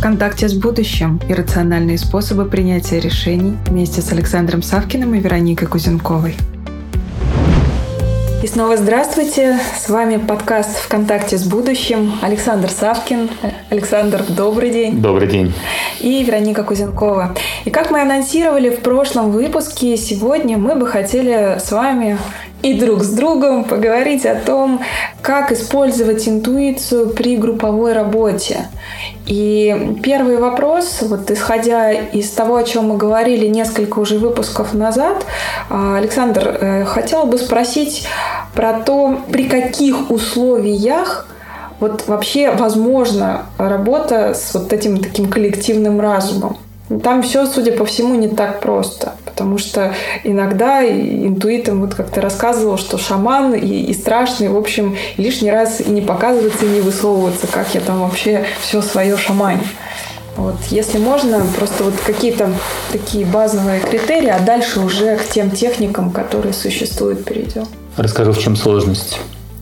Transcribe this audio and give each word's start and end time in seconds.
в 0.00 0.02
контакте 0.02 0.48
с 0.48 0.54
будущим 0.54 1.20
и 1.28 1.34
рациональные 1.34 1.98
способы 1.98 2.46
принятия 2.46 3.00
решений 3.00 3.58
вместе 3.66 4.00
с 4.00 4.10
Александром 4.10 4.62
Савкиным 4.62 5.14
и 5.14 5.20
Вероникой 5.20 5.68
Кузенковой. 5.68 6.36
И 8.42 8.46
снова 8.46 8.78
здравствуйте. 8.78 9.58
С 9.78 9.90
вами 9.90 10.16
подкаст 10.16 10.78
«ВКонтакте 10.78 11.36
с 11.36 11.44
будущим». 11.44 12.14
Александр 12.22 12.70
Савкин. 12.70 13.28
Александр, 13.68 14.24
добрый 14.26 14.70
день. 14.70 15.02
Добрый 15.02 15.28
день. 15.28 15.52
И 16.00 16.24
Вероника 16.24 16.64
Кузенкова. 16.64 17.36
И 17.66 17.70
как 17.70 17.90
мы 17.90 18.00
анонсировали 18.00 18.70
в 18.70 18.80
прошлом 18.80 19.30
выпуске, 19.30 19.98
сегодня 19.98 20.56
мы 20.56 20.76
бы 20.76 20.86
хотели 20.86 21.58
с 21.62 21.70
вами 21.70 22.16
и 22.62 22.74
друг 22.74 23.02
с 23.02 23.10
другом 23.10 23.64
поговорить 23.64 24.26
о 24.26 24.34
том, 24.34 24.80
как 25.22 25.52
использовать 25.52 26.28
интуицию 26.28 27.10
при 27.10 27.36
групповой 27.36 27.92
работе. 27.92 28.68
И 29.26 29.96
первый 30.02 30.38
вопрос, 30.38 31.02
вот 31.02 31.30
исходя 31.30 31.92
из 31.92 32.30
того, 32.30 32.56
о 32.56 32.64
чем 32.64 32.88
мы 32.88 32.96
говорили 32.96 33.46
несколько 33.46 33.98
уже 33.98 34.18
выпусков 34.18 34.74
назад, 34.74 35.24
а, 35.68 35.96
Александр, 35.96 36.58
э, 36.60 36.84
хотел 36.84 37.24
бы 37.24 37.38
спросить 37.38 38.06
про 38.54 38.74
то, 38.74 39.20
при 39.30 39.44
каких 39.48 40.10
условиях 40.10 41.26
вот 41.78 42.06
вообще 42.06 42.50
возможна 42.50 43.46
работа 43.56 44.34
с 44.34 44.52
вот 44.52 44.72
этим 44.72 44.98
таким 44.98 45.30
коллективным 45.30 46.00
разумом. 46.00 46.58
Там 47.02 47.22
все, 47.22 47.46
судя 47.46 47.72
по 47.72 47.84
всему, 47.84 48.16
не 48.16 48.28
так 48.28 48.60
просто. 48.60 49.14
Потому 49.24 49.58
что 49.58 49.94
иногда 50.24 50.84
интуитом, 50.84 51.80
вот 51.80 51.94
как 51.94 52.10
ты 52.10 52.20
рассказывал, 52.20 52.78
что 52.78 52.98
шаман 52.98 53.54
и, 53.54 53.82
и 53.82 53.94
страшный, 53.94 54.48
в 54.48 54.56
общем, 54.56 54.96
лишний 55.16 55.52
раз 55.52 55.80
и 55.80 55.88
не 55.88 56.00
показываться, 56.00 56.66
и 56.66 56.68
не 56.68 56.80
высовываться, 56.80 57.46
как 57.46 57.74
я 57.74 57.80
там 57.80 58.00
вообще 58.00 58.44
все 58.60 58.82
свое 58.82 59.16
шамань. 59.16 59.60
Вот, 60.36 60.56
если 60.70 60.98
можно, 60.98 61.44
просто 61.56 61.84
вот 61.84 61.94
какие-то 62.04 62.52
такие 62.90 63.24
базовые 63.24 63.80
критерии, 63.80 64.30
а 64.30 64.40
дальше 64.40 64.80
уже 64.80 65.16
к 65.16 65.28
тем 65.28 65.50
техникам, 65.50 66.10
которые 66.10 66.54
существуют, 66.54 67.24
перейдем. 67.24 67.66
Расскажу, 67.96 68.32
в 68.32 68.38
чем 68.38 68.56
сложность. 68.56 69.20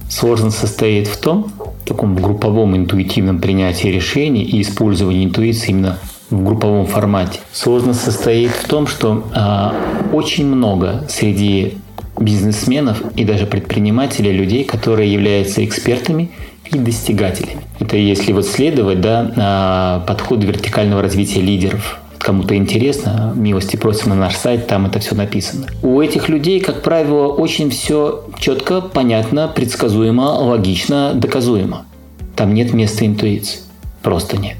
Сложность 0.08 0.58
состоит 0.58 1.08
в 1.08 1.18
том, 1.18 1.52
в 1.84 1.88
таком 1.88 2.16
групповом 2.16 2.76
интуитивном 2.76 3.40
принятии 3.40 3.88
решений 3.88 4.44
и 4.44 4.62
использовании 4.62 5.24
интуиции 5.24 5.70
именно 5.70 5.98
в 6.30 6.44
групповом 6.44 6.86
формате. 6.86 7.40
Сложность 7.52 8.00
состоит 8.00 8.50
в 8.50 8.68
том, 8.68 8.86
что 8.86 9.24
э, 9.34 10.14
очень 10.14 10.46
много 10.46 11.04
среди 11.08 11.78
бизнесменов 12.20 13.02
и 13.16 13.24
даже 13.24 13.46
предпринимателей 13.46 14.32
людей, 14.32 14.64
которые 14.64 15.12
являются 15.12 15.64
экспертами 15.64 16.30
и 16.70 16.78
достигателями. 16.78 17.62
Это 17.80 17.96
если 17.96 18.32
вот 18.32 18.46
следовать 18.46 19.00
да, 19.00 20.02
подходу 20.06 20.46
вертикального 20.46 21.02
развития 21.02 21.40
лидеров. 21.40 22.00
Кому-то 22.18 22.56
интересно, 22.56 23.32
милости 23.34 23.76
просим 23.76 24.10
на 24.10 24.16
наш 24.16 24.34
сайт, 24.34 24.66
там 24.66 24.86
это 24.86 24.98
все 24.98 25.14
написано. 25.14 25.68
У 25.82 26.00
этих 26.00 26.28
людей, 26.28 26.60
как 26.60 26.82
правило, 26.82 27.28
очень 27.28 27.70
все 27.70 28.24
четко, 28.38 28.80
понятно, 28.80 29.48
предсказуемо, 29.48 30.22
логично, 30.22 31.12
доказуемо. 31.14 31.86
Там 32.34 32.54
нет 32.54 32.74
места 32.74 33.06
интуиции. 33.06 33.60
Просто 34.02 34.36
нет. 34.36 34.56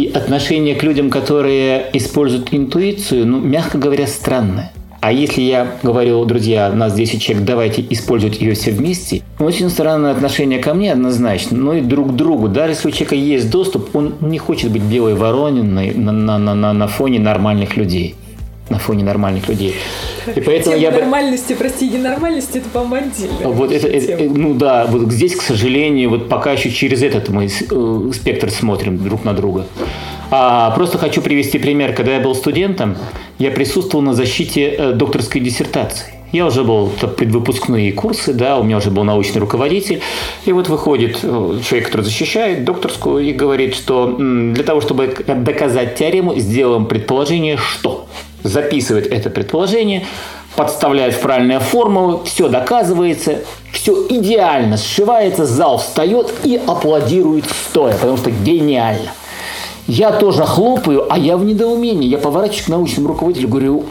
И 0.00 0.06
отношение 0.06 0.76
к 0.76 0.82
людям, 0.82 1.10
которые 1.10 1.90
используют 1.92 2.54
интуицию, 2.54 3.26
ну, 3.26 3.38
мягко 3.38 3.76
говоря, 3.76 4.06
странное. 4.06 4.72
А 5.02 5.12
если 5.12 5.42
я 5.42 5.74
говорю, 5.82 6.24
друзья, 6.24 6.72
нас 6.72 6.94
10 6.94 7.20
человек, 7.20 7.44
давайте 7.44 7.84
использовать 7.90 8.40
ее 8.40 8.54
все 8.54 8.70
вместе, 8.70 9.20
очень 9.38 9.68
странное 9.68 10.12
отношение 10.12 10.58
ко 10.58 10.72
мне 10.72 10.90
однозначно, 10.92 11.58
но 11.58 11.74
и 11.74 11.82
друг 11.82 12.12
к 12.12 12.16
другу. 12.16 12.48
Даже 12.48 12.72
если 12.72 12.88
у 12.88 12.90
человека 12.92 13.14
есть 13.14 13.50
доступ, 13.50 13.94
он 13.94 14.14
не 14.22 14.38
хочет 14.38 14.70
быть 14.70 14.80
белой 14.80 15.16
ворониной 15.16 15.92
на, 15.92 16.12
на, 16.12 16.38
на, 16.38 16.72
на 16.72 16.88
фоне 16.88 17.18
нормальных 17.18 17.76
людей 17.76 18.14
на 18.70 18.78
фоне 18.78 19.04
нормальных 19.04 19.48
людей. 19.48 19.74
И 20.34 20.40
поэтому 20.40 20.76
Тема 20.76 20.76
я 20.76 20.90
нормальности, 20.90 21.54
прости, 21.54 21.88
ненормальности, 21.88 22.58
это, 22.58 22.68
отдельно. 22.94 23.48
Вот 23.48 23.72
это, 23.72 23.86
это, 23.86 24.24
ну 24.24 24.54
да, 24.54 24.86
вот 24.86 25.12
здесь, 25.12 25.36
к 25.36 25.42
сожалению, 25.42 26.10
вот 26.10 26.28
пока 26.28 26.52
еще 26.52 26.70
через 26.70 27.02
этот 27.02 27.28
мы 27.28 27.46
э, 27.46 28.10
спектр 28.12 28.50
смотрим 28.50 28.98
друг 28.98 29.24
на 29.24 29.32
друга. 29.32 29.66
А 30.30 30.70
просто 30.72 30.98
хочу 30.98 31.22
привести 31.22 31.58
пример. 31.58 31.92
Когда 31.92 32.14
я 32.14 32.20
был 32.20 32.34
студентом, 32.34 32.96
я 33.38 33.50
присутствовал 33.50 34.04
на 34.04 34.14
защите 34.14 34.68
э, 34.68 34.92
докторской 34.92 35.40
диссертации. 35.40 36.19
Я 36.32 36.46
уже 36.46 36.62
был 36.62 36.88
предвыпускные 37.16 37.92
курсы, 37.92 38.32
да, 38.32 38.58
у 38.58 38.62
меня 38.62 38.76
уже 38.76 38.90
был 38.90 39.04
научный 39.04 39.40
руководитель. 39.40 40.00
И 40.44 40.52
вот 40.52 40.68
выходит 40.68 41.18
э, 41.22 41.60
человек, 41.64 41.86
который 41.86 42.02
защищает 42.02 42.64
докторскую, 42.64 43.24
и 43.24 43.32
говорит, 43.32 43.74
что 43.74 44.06
для 44.16 44.62
того, 44.62 44.80
чтобы 44.80 45.08
доказать 45.26 45.96
теорему, 45.96 46.36
сделаем 46.36 46.86
предположение, 46.86 47.56
что 47.56 48.06
записывает 48.44 49.06
это 49.08 49.28
предположение, 49.28 50.06
подставляет 50.56 51.14
в 51.14 51.20
правильную 51.20 51.60
формулу, 51.60 52.22
все 52.24 52.48
доказывается, 52.48 53.40
все 53.72 54.06
идеально 54.08 54.76
сшивается, 54.76 55.46
зал 55.46 55.78
встает 55.78 56.32
и 56.44 56.60
аплодирует 56.64 57.44
стоя, 57.46 57.94
потому 57.94 58.16
что 58.16 58.30
гениально. 58.30 59.10
Я 59.86 60.12
тоже 60.12 60.44
хлопаю, 60.44 61.12
а 61.12 61.18
я 61.18 61.36
в 61.36 61.44
недоумении. 61.44 62.06
Я 62.06 62.18
поворачиваюсь 62.18 62.66
к 62.66 62.68
научному 62.68 63.08
руководителю, 63.08 63.48
говорю, 63.48 63.84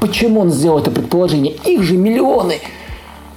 почему 0.00 0.40
он 0.40 0.50
сделал 0.50 0.78
это 0.78 0.90
предположение? 0.90 1.54
Их 1.64 1.82
же 1.82 1.96
миллионы. 1.96 2.58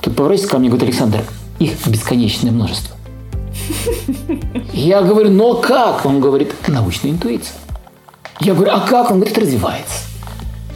Тут 0.01 0.15
поворачивается 0.15 0.51
ко 0.51 0.59
мне 0.59 0.69
говорит, 0.69 0.89
Александр, 0.89 1.19
их 1.59 1.73
бесконечное 1.87 2.51
множество. 2.51 2.95
Я 4.73 5.01
говорю, 5.01 5.29
но 5.29 5.55
как? 5.55 6.05
Он 6.05 6.19
говорит, 6.19 6.53
научная 6.67 7.11
интуиция. 7.11 7.55
Я 8.39 8.53
говорю, 8.53 8.71
а 8.73 8.79
как? 8.81 9.11
Он 9.11 9.17
говорит, 9.17 9.37
развивается 9.37 10.03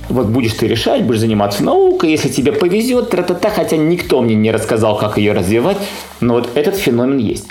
вот 0.09 0.27
будешь 0.27 0.53
ты 0.53 0.67
решать, 0.67 1.03
будешь 1.03 1.19
заниматься 1.19 1.63
наукой, 1.63 2.11
если 2.11 2.29
тебе 2.29 2.51
повезет, 2.51 3.09
тра-та-та, 3.09 3.49
хотя 3.49 3.77
никто 3.77 4.21
мне 4.21 4.35
не 4.35 4.51
рассказал, 4.51 4.97
как 4.97 5.17
ее 5.17 5.33
развивать, 5.33 5.77
но 6.21 6.35
вот 6.35 6.49
этот 6.55 6.75
феномен 6.75 7.17
есть. 7.17 7.47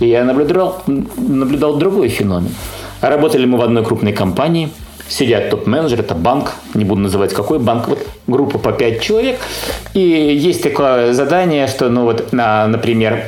И 0.00 0.08
я 0.08 0.24
наблюдал, 0.24 0.82
наблюдал 0.86 1.76
другой 1.76 2.08
феномен. 2.08 2.50
Работали 3.00 3.46
мы 3.46 3.58
в 3.58 3.62
одной 3.62 3.84
крупной 3.84 4.12
компании, 4.12 4.70
сидят 5.10 5.50
топ-менеджеры, 5.50 6.02
это 6.02 6.14
банк, 6.14 6.52
не 6.74 6.84
буду 6.84 7.02
называть 7.02 7.34
какой 7.34 7.58
банк, 7.58 7.88
вот 7.88 8.06
группа 8.26 8.58
по 8.58 8.72
5 8.72 9.02
человек, 9.02 9.40
и 9.92 10.00
есть 10.00 10.62
такое 10.62 11.12
задание, 11.12 11.66
что, 11.66 11.90
ну 11.90 12.04
вот, 12.04 12.32
на, 12.32 12.66
например, 12.66 13.24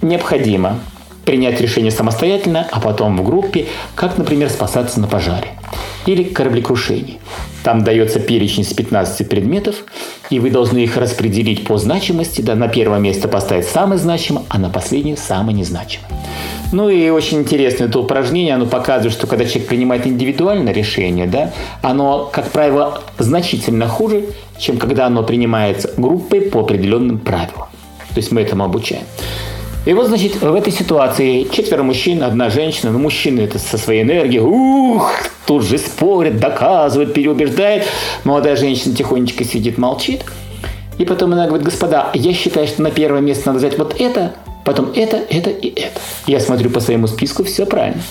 необходимо 0.00 0.78
принять 1.24 1.60
решение 1.60 1.90
самостоятельно, 1.90 2.66
а 2.70 2.80
потом 2.80 3.18
в 3.18 3.24
группе, 3.24 3.66
как, 3.94 4.16
например, 4.16 4.48
спасаться 4.48 4.98
на 5.00 5.08
пожаре 5.08 5.48
или 6.06 6.22
кораблекрушении. 6.22 7.18
Там 7.62 7.84
дается 7.84 8.18
перечень 8.18 8.62
из 8.62 8.72
15 8.72 9.28
предметов, 9.28 9.84
и 10.30 10.38
вы 10.38 10.50
должны 10.50 10.78
их 10.78 10.96
распределить 10.96 11.66
по 11.66 11.76
значимости. 11.76 12.40
Да, 12.40 12.54
на 12.54 12.68
первое 12.68 12.98
место 12.98 13.28
поставить 13.28 13.66
самое 13.66 14.00
значимое, 14.00 14.44
а 14.48 14.58
на 14.58 14.70
последнее 14.70 15.18
самое 15.18 15.54
незначимое. 15.54 16.08
Ну 16.70 16.90
и 16.90 17.08
очень 17.08 17.38
интересное 17.38 17.88
это 17.88 17.98
упражнение, 17.98 18.54
оно 18.54 18.66
показывает, 18.66 19.12
что 19.12 19.26
когда 19.26 19.46
человек 19.46 19.68
принимает 19.68 20.06
индивидуальное 20.06 20.72
решение, 20.72 21.26
да, 21.26 21.52
оно, 21.80 22.28
как 22.30 22.50
правило, 22.50 23.00
значительно 23.18 23.88
хуже, 23.88 24.26
чем 24.58 24.76
когда 24.76 25.06
оно 25.06 25.22
принимается 25.22 25.90
группой 25.96 26.42
по 26.42 26.60
определенным 26.60 27.18
правилам. 27.18 27.68
То 28.10 28.16
есть 28.16 28.32
мы 28.32 28.42
этому 28.42 28.64
обучаем. 28.64 29.04
И 29.86 29.94
вот, 29.94 30.08
значит, 30.08 30.42
в 30.42 30.54
этой 30.54 30.70
ситуации 30.70 31.44
четверо 31.44 31.82
мужчин, 31.82 32.22
одна 32.22 32.50
женщина. 32.50 32.92
Ну, 32.92 32.98
мужчины 32.98 33.40
это 33.40 33.58
со 33.58 33.78
своей 33.78 34.02
энергией, 34.02 34.40
ух, 34.40 35.10
тут 35.46 35.64
же 35.64 35.78
спорят, 35.78 36.38
доказывают, 36.38 37.14
переубеждают. 37.14 37.84
Молодая 38.24 38.56
женщина 38.56 38.94
тихонечко 38.94 39.44
сидит, 39.44 39.78
молчит. 39.78 40.24
И 40.98 41.06
потом 41.06 41.32
она 41.32 41.46
говорит, 41.46 41.64
господа, 41.64 42.10
я 42.12 42.34
считаю, 42.34 42.66
что 42.66 42.82
на 42.82 42.90
первое 42.90 43.22
место 43.22 43.46
надо 43.46 43.60
взять 43.60 43.78
вот 43.78 43.98
это, 43.98 44.34
потом 44.64 44.92
это, 44.94 45.16
это 45.16 45.50
и 45.50 45.68
это. 45.68 46.00
Я 46.26 46.40
смотрю 46.40 46.70
по 46.70 46.80
своему 46.80 47.06
списку, 47.06 47.44
все 47.44 47.66
правильно. 47.66 48.02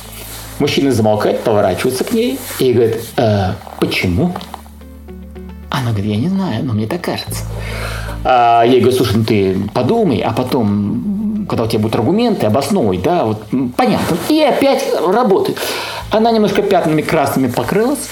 Мужчина 0.60 0.92
замолкает, 0.92 1.42
поворачивается 1.42 2.04
к 2.04 2.14
ней 2.14 2.40
и 2.60 2.74
говорит, 2.74 3.02
э, 3.18 3.54
почему? 3.80 4.34
Она 5.70 5.92
говорит, 5.92 6.12
я 6.12 6.18
не 6.18 6.30
знаю, 6.30 6.64
но 6.64 6.74
мне 6.74 6.88
так 6.88 7.02
кажется. 7.02 7.44
А 8.24 8.64
я 8.64 8.72
ей 8.72 8.82
говорю, 8.82 8.98
слушай, 8.98 9.18
ну 9.18 9.24
ты 9.24 9.56
подумай, 9.74 10.20
а 10.22 10.32
потом 10.32 11.18
когда 11.48 11.64
у 11.64 11.68
тебя 11.68 11.80
будут 11.80 11.96
аргументы, 11.96 12.46
обосновывать, 12.46 13.02
да, 13.02 13.24
вот 13.24 13.44
понятно. 13.76 14.18
И 14.30 14.42
опять 14.42 14.84
работает. 15.02 15.58
Она 16.12 16.32
немножко 16.32 16.62
пятнами 16.62 17.02
красными 17.02 17.48
покрылась, 17.48 18.10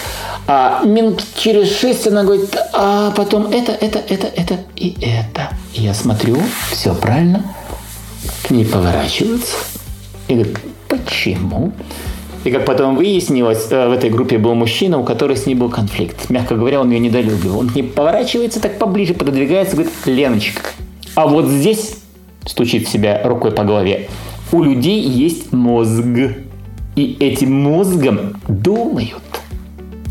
а 0.48 0.82
минут 0.84 1.24
через 1.38 1.78
шесть 1.78 2.08
она 2.08 2.24
говорит, 2.24 2.56
а 2.74 3.12
потом 3.12 3.48
это, 3.48 3.72
это, 3.72 4.00
это, 4.00 4.28
это 4.28 4.58
и 4.76 4.96
это. 5.02 5.50
Я 5.74 5.94
смотрю, 5.94 6.38
все 6.72 6.94
правильно, 6.94 7.44
к 8.46 8.52
ней 8.52 8.66
поворачиваются 8.66 9.56
и 10.28 10.34
говорит, 10.36 10.60
почему? 10.88 11.74
И 12.44 12.52
как 12.52 12.66
потом 12.66 12.96
выяснилось, 12.96 13.68
э, 13.72 13.88
в 13.88 13.92
этой 13.92 14.12
группе 14.12 14.38
был 14.38 14.54
мужчина, 14.54 15.00
у 15.00 15.04
которого 15.04 15.36
с 15.36 15.48
ней 15.48 15.56
был 15.56 15.70
конфликт. 15.70 16.30
Мягко 16.30 16.56
говоря, 16.56 16.80
он 16.80 16.92
ее 16.92 17.00
недолюбил. 17.00 17.58
Он 17.58 17.70
к 17.70 17.76
ней 17.76 17.82
поворачивается, 17.82 18.62
так 18.62 18.78
поближе 18.78 19.16
пододвигается, 19.16 19.76
говорит, 19.76 19.94
Леночка, 20.06 20.62
а 21.16 21.26
вот 21.28 21.48
здесь 21.48 21.98
стучит 22.46 22.88
себя 22.88 23.22
рукой 23.24 23.52
по 23.52 23.64
голове. 23.64 24.10
У 24.52 24.62
людей 24.62 25.02
есть 25.02 25.52
мозг. 25.52 26.06
и 26.96 27.18
этим 27.20 27.64
мозгом 27.64 28.40
думают. 28.48 29.24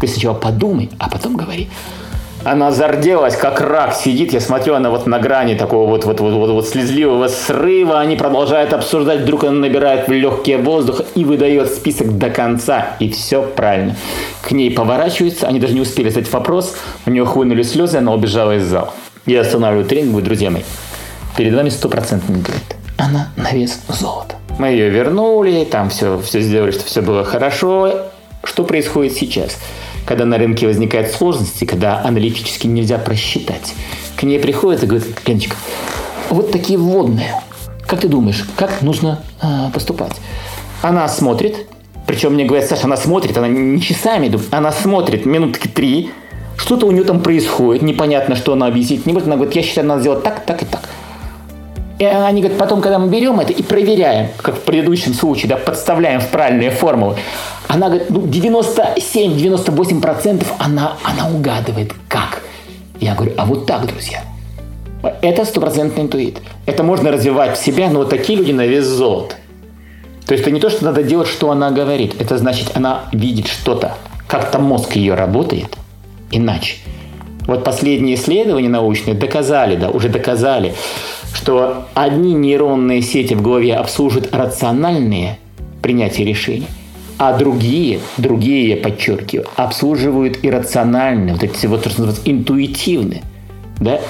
Ты 0.00 0.08
сначала 0.08 0.34
подумай, 0.34 0.90
а 0.98 1.08
потом 1.08 1.36
говори. 1.36 1.68
Она 2.44 2.70
зарделась, 2.72 3.36
как 3.36 3.60
рак, 3.60 3.94
сидит, 3.94 4.34
я 4.34 4.40
смотрю, 4.40 4.74
она 4.74 4.90
вот 4.90 5.06
на 5.06 5.18
грани 5.18 5.54
такого 5.54 5.88
вот, 5.88 6.04
вот, 6.04 6.20
вот, 6.20 6.34
вот, 6.34 6.50
вот 6.50 6.68
слезливого 6.68 7.28
срыва, 7.28 8.00
они 8.00 8.16
продолжают 8.16 8.74
обсуждать, 8.74 9.20
вдруг 9.20 9.44
она 9.44 9.52
набирает 9.60 10.08
в 10.08 10.12
легкие 10.12 10.58
воздух 10.58 11.00
и 11.14 11.24
выдает 11.24 11.72
список 11.72 12.18
до 12.18 12.28
конца, 12.28 12.96
и 12.98 13.08
все 13.08 13.42
правильно. 13.42 13.96
К 14.42 14.50
ней 14.52 14.70
поворачиваются, 14.70 15.46
они 15.46 15.58
даже 15.58 15.72
не 15.72 15.80
успели 15.80 16.10
задать 16.10 16.30
вопрос, 16.30 16.76
у 17.06 17.10
нее 17.10 17.24
хлынули 17.24 17.62
слезы, 17.62 17.96
она 17.96 18.12
убежала 18.12 18.56
из 18.56 18.64
зала. 18.64 18.92
Я 19.24 19.40
останавливаю 19.40 19.86
тренинг, 19.86 20.10
говорю, 20.10 20.26
друзья 20.26 20.50
мои, 20.50 20.62
перед 21.38 21.54
вами 21.54 21.70
стопроцентный 21.70 22.36
интеллект. 22.36 22.76
Она 22.98 23.32
на 23.36 23.52
вес 23.52 23.80
золота. 23.88 24.34
Мы 24.58 24.68
ее 24.68 24.90
вернули, 24.90 25.64
там 25.64 25.88
все, 25.88 26.18
все 26.18 26.40
сделали, 26.40 26.72
что 26.72 26.84
все 26.84 27.00
было 27.00 27.24
хорошо. 27.24 28.10
Что 28.44 28.64
происходит 28.64 29.14
сейчас? 29.14 29.56
Когда 30.06 30.24
на 30.24 30.38
рынке 30.38 30.66
возникают 30.66 31.10
сложности, 31.10 31.64
когда 31.64 32.02
аналитически 32.02 32.66
нельзя 32.66 32.98
просчитать, 32.98 33.74
к 34.16 34.22
ней 34.22 34.38
приходит 34.38 34.82
и 34.82 34.86
говорит, 34.86 35.06
Леночка, 35.26 35.56
вот 36.30 36.50
такие 36.50 36.78
вводные. 36.78 37.42
Как 37.86 38.00
ты 38.00 38.08
думаешь, 38.08 38.44
как 38.56 38.82
нужно 38.82 39.22
э, 39.42 39.70
поступать? 39.72 40.16
Она 40.82 41.08
смотрит, 41.08 41.66
причем 42.06 42.34
мне 42.34 42.44
говорят, 42.44 42.68
Саша, 42.68 42.84
она 42.84 42.96
смотрит, 42.96 43.36
она 43.36 43.48
не 43.48 43.80
часами, 43.80 44.32
она 44.50 44.72
смотрит 44.72 45.26
минутки 45.26 45.68
три, 45.68 46.10
что-то 46.56 46.86
у 46.86 46.90
нее 46.90 47.04
там 47.04 47.20
происходит, 47.20 47.82
непонятно, 47.82 48.36
что 48.36 48.52
она 48.52 48.66
объяснить 48.66 49.06
не 49.06 49.12
может. 49.12 49.26
Она 49.26 49.36
говорит, 49.36 49.56
я 49.56 49.62
считаю, 49.62 49.86
надо 49.86 50.00
сделать 50.00 50.22
так, 50.22 50.44
так 50.44 50.62
и 50.62 50.66
так. 50.66 50.88
И 51.98 52.04
они 52.04 52.40
говорят, 52.40 52.58
потом, 52.58 52.80
когда 52.80 52.98
мы 52.98 53.08
берем 53.08 53.38
это 53.38 53.52
и 53.52 53.62
проверяем, 53.62 54.28
как 54.42 54.56
в 54.56 54.60
предыдущем 54.60 55.14
случае, 55.14 55.48
да, 55.48 55.56
подставляем 55.56 56.20
в 56.20 56.28
правильные 56.28 56.70
формулы, 56.70 57.16
она 57.68 57.88
говорит, 57.88 58.10
ну, 58.10 58.26
97-98% 58.26 60.46
она, 60.58 60.96
она 61.02 61.28
угадывает, 61.28 61.94
как. 62.08 62.42
Я 63.00 63.14
говорю, 63.14 63.32
а 63.36 63.46
вот 63.46 63.66
так, 63.66 63.86
друзья. 63.86 64.22
Это 65.22 65.44
стопроцентный 65.44 66.04
интуит. 66.04 66.40
Это 66.66 66.82
можно 66.82 67.10
развивать 67.10 67.58
в 67.58 67.62
себя, 67.62 67.90
но 67.90 68.00
вот 68.00 68.10
такие 68.10 68.38
люди 68.38 68.52
на 68.52 68.66
вес 68.66 68.84
золота. 68.84 69.36
То 70.26 70.32
есть 70.32 70.42
это 70.42 70.50
не 70.50 70.60
то, 70.60 70.68
что 70.70 70.84
надо 70.84 71.02
делать, 71.02 71.28
что 71.28 71.50
она 71.50 71.70
говорит. 71.70 72.20
Это 72.20 72.36
значит, 72.38 72.70
она 72.74 73.02
видит 73.12 73.46
что-то. 73.46 73.94
Как-то 74.26 74.58
мозг 74.58 74.96
ее 74.96 75.14
работает 75.14 75.76
иначе. 76.30 76.76
Вот 77.46 77.62
последние 77.62 78.14
исследования 78.14 78.70
научные 78.70 79.14
доказали, 79.14 79.76
да, 79.76 79.90
уже 79.90 80.08
доказали, 80.08 80.72
что 81.34 81.86
одни 81.92 82.32
нейронные 82.32 83.02
сети 83.02 83.34
в 83.34 83.42
голове 83.42 83.76
обслуживают 83.76 84.34
рациональные 84.34 85.38
принятия 85.82 86.24
решений, 86.24 86.68
а 87.18 87.36
другие, 87.36 88.00
другие, 88.16 88.70
я 88.70 88.76
подчеркиваю, 88.76 89.46
обслуживают 89.56 90.38
иррациональные, 90.42 91.34
вот 91.34 91.44
эти 91.44 91.66
вот, 91.66 91.80
что 91.80 92.02
называется, 92.02 92.22
интуитивные. 92.24 93.22
Да? 93.80 94.00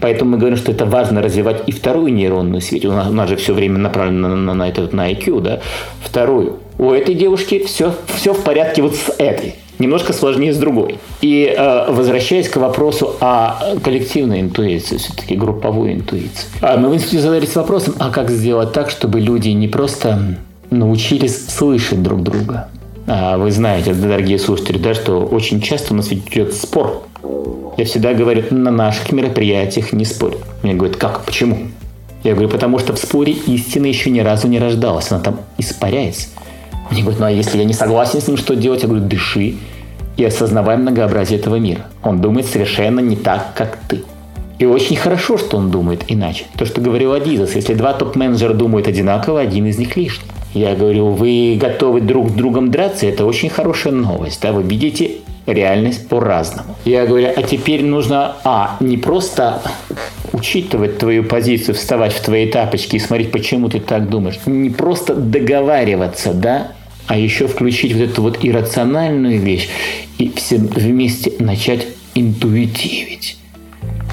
Поэтому 0.00 0.32
мы 0.32 0.38
говорим, 0.38 0.58
что 0.58 0.72
это 0.72 0.84
важно 0.84 1.22
развивать 1.22 1.62
и 1.66 1.72
вторую 1.72 2.12
нейронную 2.12 2.60
сеть. 2.60 2.84
У 2.84 2.92
нас, 2.92 3.08
у 3.08 3.12
нас 3.12 3.28
же 3.28 3.36
все 3.36 3.54
время 3.54 3.78
направлено 3.78 4.28
на, 4.28 4.36
на, 4.36 4.54
на, 4.54 4.68
этот, 4.68 4.92
на 4.92 5.10
IQ, 5.10 5.40
да? 5.40 5.60
Вторую. 6.02 6.58
У 6.78 6.90
этой 6.90 7.14
девушки 7.14 7.64
все, 7.64 7.94
все 8.14 8.34
в 8.34 8.44
порядке 8.44 8.82
вот 8.82 8.94
с 8.94 9.14
этой 9.18 9.54
немножко 9.78 10.12
сложнее 10.12 10.52
с 10.52 10.58
другой. 10.58 10.98
И 11.20 11.54
э, 11.56 11.90
возвращаясь 11.90 12.48
к 12.48 12.56
вопросу 12.56 13.16
о 13.20 13.76
коллективной 13.82 14.40
интуиции, 14.40 14.96
все-таки 14.96 15.36
групповой 15.36 15.94
интуиции. 15.94 16.46
А 16.60 16.76
мы 16.76 16.90
в 16.90 16.94
институте 16.94 17.20
задались 17.20 17.54
вопросом, 17.54 17.94
а 17.98 18.10
как 18.10 18.30
сделать 18.30 18.72
так, 18.72 18.90
чтобы 18.90 19.20
люди 19.20 19.48
не 19.50 19.68
просто 19.68 20.38
научились 20.76 21.46
слышать 21.48 22.02
друг 22.02 22.22
друга. 22.22 22.68
А 23.06 23.36
вы 23.38 23.50
знаете, 23.50 23.94
дорогие 23.94 24.38
слушатели, 24.38 24.78
да, 24.78 24.94
что 24.94 25.20
очень 25.20 25.60
часто 25.60 25.94
у 25.94 25.96
нас 25.96 26.10
ведь 26.10 26.28
идет 26.28 26.54
спор. 26.54 27.02
Я 27.76 27.84
всегда 27.84 28.14
говорю, 28.14 28.42
на 28.50 28.70
наших 28.70 29.12
мероприятиях 29.12 29.92
не 29.92 30.04
спорь. 30.04 30.36
Мне 30.62 30.74
говорят, 30.74 30.96
как, 30.96 31.24
почему? 31.24 31.58
Я 32.24 32.32
говорю, 32.32 32.48
потому 32.48 32.78
что 32.78 32.94
в 32.94 32.98
споре 32.98 33.32
истина 33.32 33.86
еще 33.86 34.10
ни 34.10 34.20
разу 34.20 34.48
не 34.48 34.58
рождалась, 34.58 35.12
она 35.12 35.20
там 35.20 35.40
испаряется. 35.58 36.28
Мне 36.90 37.02
говорят, 37.02 37.20
ну 37.20 37.26
а 37.26 37.30
если 37.30 37.58
я 37.58 37.64
не 37.64 37.74
согласен 37.74 38.20
с 38.20 38.28
ним, 38.28 38.36
что 38.36 38.56
делать? 38.56 38.82
Я 38.82 38.88
говорю, 38.88 39.04
дыши 39.04 39.56
и 40.16 40.24
осознавай 40.24 40.76
многообразие 40.76 41.38
этого 41.38 41.56
мира. 41.56 41.86
Он 42.02 42.20
думает 42.20 42.46
совершенно 42.46 43.00
не 43.00 43.16
так, 43.16 43.54
как 43.54 43.78
ты. 43.88 44.02
И 44.58 44.64
очень 44.64 44.96
хорошо, 44.96 45.36
что 45.36 45.58
он 45.58 45.70
думает 45.70 46.04
иначе. 46.08 46.46
То, 46.56 46.64
что 46.64 46.80
говорил 46.80 47.12
Адизас, 47.12 47.54
если 47.54 47.74
два 47.74 47.92
топ-менеджера 47.92 48.54
думают 48.54 48.88
одинаково, 48.88 49.40
один 49.40 49.66
из 49.66 49.76
них 49.78 49.96
лишний. 49.96 50.30
Я 50.54 50.74
говорю, 50.74 51.08
вы 51.08 51.58
готовы 51.60 52.00
друг 52.00 52.30
с 52.30 52.32
другом 52.32 52.70
драться, 52.70 53.06
это 53.06 53.26
очень 53.26 53.50
хорошая 53.50 53.92
новость. 53.92 54.40
Да? 54.40 54.52
Вы 54.52 54.62
видите 54.62 55.16
реальность 55.46 56.08
по-разному. 56.08 56.76
Я 56.84 57.06
говорю, 57.06 57.28
а 57.34 57.42
теперь 57.42 57.84
нужно, 57.84 58.36
а, 58.44 58.76
не 58.80 58.96
просто 58.96 59.62
учитывать 60.32 60.98
твою 60.98 61.24
позицию, 61.24 61.74
вставать 61.74 62.12
в 62.12 62.20
твои 62.20 62.46
тапочки 62.46 62.96
и 62.96 62.98
смотреть, 62.98 63.30
почему 63.30 63.68
ты 63.68 63.80
так 63.80 64.08
думаешь. 64.08 64.38
Не 64.46 64.70
просто 64.70 65.14
договариваться, 65.14 66.32
да, 66.34 66.72
а 67.06 67.16
еще 67.16 67.46
включить 67.46 67.94
вот 67.94 68.02
эту 68.02 68.22
вот 68.22 68.38
иррациональную 68.42 69.38
вещь 69.38 69.68
и 70.18 70.30
все 70.34 70.56
вместе 70.56 71.32
начать 71.38 71.86
интуитивить. 72.14 73.38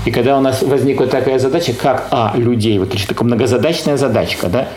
И 0.06 0.12
когда 0.12 0.38
у 0.38 0.42
нас 0.42 0.62
возникла 0.62 1.08
такая 1.08 1.40
задача, 1.40 1.74
как, 1.74 2.08
а, 2.12 2.34
людей, 2.36 2.78
вот 2.78 2.92
такая 3.08 3.26
многозадачная 3.26 3.98
задачка, 3.98 4.48
да, 4.48 4.68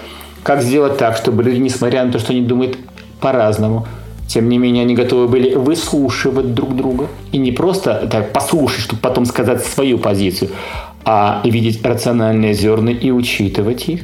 как 0.46 0.62
сделать 0.62 0.96
так, 0.96 1.16
чтобы 1.16 1.42
люди, 1.42 1.58
несмотря 1.58 2.04
на 2.04 2.12
то, 2.12 2.20
что 2.20 2.32
они 2.32 2.40
думают 2.40 2.78
по-разному, 3.20 3.84
тем 4.28 4.48
не 4.48 4.58
менее, 4.58 4.82
они 4.82 4.94
готовы 4.94 5.26
были 5.26 5.56
выслушивать 5.56 6.54
друг 6.54 6.76
друга. 6.76 7.08
И 7.32 7.38
не 7.38 7.50
просто 7.50 8.08
так 8.08 8.32
послушать, 8.32 8.82
чтобы 8.82 9.02
потом 9.02 9.26
сказать 9.26 9.66
свою 9.66 9.98
позицию, 9.98 10.50
а 11.04 11.40
видеть 11.42 11.84
рациональные 11.84 12.54
зерна 12.54 12.92
и 12.92 13.10
учитывать 13.10 13.88
их. 13.88 14.02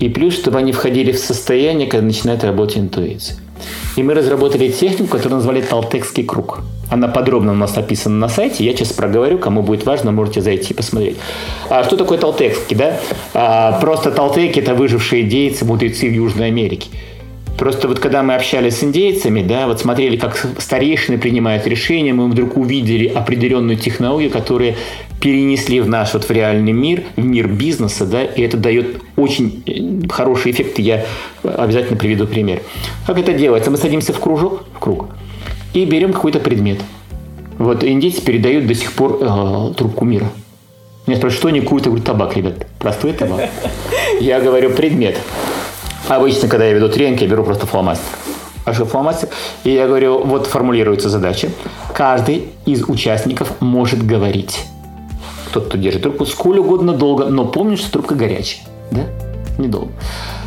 И 0.00 0.08
плюс, 0.08 0.32
чтобы 0.32 0.56
они 0.56 0.72
входили 0.72 1.12
в 1.12 1.18
состояние, 1.18 1.86
когда 1.86 2.06
начинает 2.06 2.42
работать 2.42 2.78
интуиция. 2.78 3.36
И 3.96 4.02
мы 4.02 4.14
разработали 4.14 4.70
технику, 4.70 5.10
которую 5.10 5.36
назвали 5.36 5.60
«Талтекский 5.60 6.24
круг». 6.24 6.60
Она 6.92 7.08
подробно 7.08 7.52
у 7.52 7.54
нас 7.54 7.78
описана 7.78 8.16
на 8.16 8.28
сайте. 8.28 8.64
Я 8.64 8.72
сейчас 8.72 8.92
проговорю. 8.92 9.38
Кому 9.38 9.62
будет 9.62 9.86
важно, 9.86 10.12
можете 10.12 10.42
зайти 10.42 10.74
посмотреть. 10.74 11.16
А 11.70 11.84
что 11.84 11.96
такое 11.96 12.18
Талтекский? 12.18 12.76
Да? 12.76 13.00
А, 13.32 13.80
просто 13.80 14.10
Талтеки– 14.10 14.58
это 14.60 14.74
выжившие 14.74 15.22
дейцы, 15.22 15.64
мудрецы 15.64 16.06
в 16.10 16.12
Южной 16.12 16.48
Америке. 16.48 16.90
Просто 17.56 17.88
вот 17.88 17.98
когда 17.98 18.22
мы 18.22 18.34
общались 18.34 18.78
с 18.78 18.84
индейцами, 18.84 19.42
да, 19.42 19.68
вот 19.68 19.80
смотрели, 19.80 20.18
как 20.18 20.36
старейшины 20.58 21.16
принимают 21.16 21.66
решения, 21.66 22.12
мы 22.12 22.28
вдруг 22.28 22.58
увидели 22.58 23.06
определенную 23.06 23.78
технологию, 23.78 24.30
которая 24.30 24.74
перенесли 25.18 25.80
в 25.80 25.88
наш 25.88 26.12
вот 26.12 26.24
в 26.24 26.30
реальный 26.30 26.72
мир, 26.72 27.04
в 27.16 27.24
мир 27.24 27.46
бизнеса, 27.46 28.04
да, 28.04 28.22
и 28.22 28.42
это 28.42 28.58
дает 28.58 29.00
очень 29.16 29.62
э, 29.66 30.08
хороший 30.10 30.50
эффект. 30.50 30.78
Я 30.78 31.06
обязательно 31.42 31.96
приведу 31.96 32.26
пример. 32.26 32.60
Как 33.06 33.18
это 33.18 33.32
делается? 33.32 33.70
Мы 33.70 33.78
садимся 33.78 34.12
в 34.12 34.20
кружок, 34.20 34.64
в 34.74 34.78
круг, 34.78 35.08
и 35.72 35.84
берем 35.84 36.12
какой-то 36.12 36.40
предмет. 36.40 36.80
Вот 37.58 37.84
индейцы 37.84 38.22
передают 38.22 38.66
до 38.66 38.74
сих 38.74 38.92
пор 38.92 39.18
э, 39.20 39.74
трубку 39.76 40.04
мира. 40.04 40.26
Меня 41.06 41.16
спрашивают, 41.16 41.38
что 41.38 41.48
они 41.48 41.60
куют? 41.60 41.84
Я 41.84 41.90
говорю, 41.90 42.04
табак, 42.04 42.36
ребят. 42.36 42.66
Простой 42.78 43.12
табак. 43.12 43.50
Я 44.20 44.40
говорю, 44.40 44.70
предмет. 44.70 45.18
Обычно, 46.08 46.48
когда 46.48 46.66
я 46.66 46.72
веду 46.72 46.88
тренинг, 46.88 47.20
я 47.20 47.28
беру 47.28 47.44
просто 47.44 47.66
фломастер. 47.66 48.06
Большой 48.66 48.86
фломастер. 48.86 49.28
И 49.64 49.70
я 49.70 49.86
говорю, 49.86 50.22
вот 50.24 50.46
формулируется 50.46 51.08
задача. 51.08 51.48
Каждый 51.94 52.50
из 52.66 52.82
участников 52.88 53.60
может 53.60 54.04
говорить 54.04 54.64
тот, 55.52 55.66
кто 55.66 55.78
держит 55.78 56.02
трубку, 56.02 56.26
сколь 56.26 56.58
угодно 56.58 56.92
долго, 56.92 57.26
но 57.26 57.44
помнит, 57.44 57.78
что 57.78 57.92
трубка 57.92 58.14
горячая. 58.14 58.62
Да? 58.90 59.02
Недолго. 59.58 59.92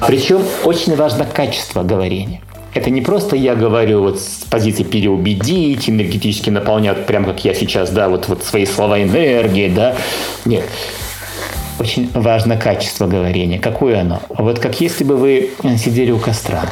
Причем 0.05 0.41
очень 0.63 0.95
важно 0.95 1.25
качество 1.25 1.83
говорения. 1.83 2.41
Это 2.75 2.91
не 2.91 3.01
просто 3.01 3.35
я 3.35 3.55
говорю 3.55 4.01
вот 4.01 4.19
с 4.19 4.45
позиции 4.49 4.83
переубедить, 4.83 5.89
энергетически 5.89 6.51
наполнять, 6.51 7.07
прям 7.07 7.25
как 7.25 7.43
я 7.43 7.55
сейчас, 7.55 7.89
да, 7.89 8.09
вот, 8.09 8.27
вот 8.27 8.43
свои 8.43 8.65
слова 8.65 9.01
энергии, 9.01 9.69
да. 9.69 9.95
Нет. 10.45 10.65
Очень 11.79 12.09
важно 12.13 12.57
качество 12.57 13.07
говорения. 13.07 13.59
Какое 13.59 14.01
оно? 14.01 14.21
Вот 14.29 14.59
как 14.59 14.79
если 14.79 15.03
бы 15.03 15.17
вы 15.17 15.49
сидели 15.77 16.11
у 16.11 16.19
костра, 16.19 16.65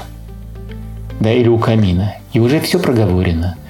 да, 1.19 1.31
или 1.31 1.47
у 1.47 1.57
камина, 1.57 2.13
и 2.33 2.39
уже 2.39 2.59
все 2.59 2.79
проговорено– 2.79 3.57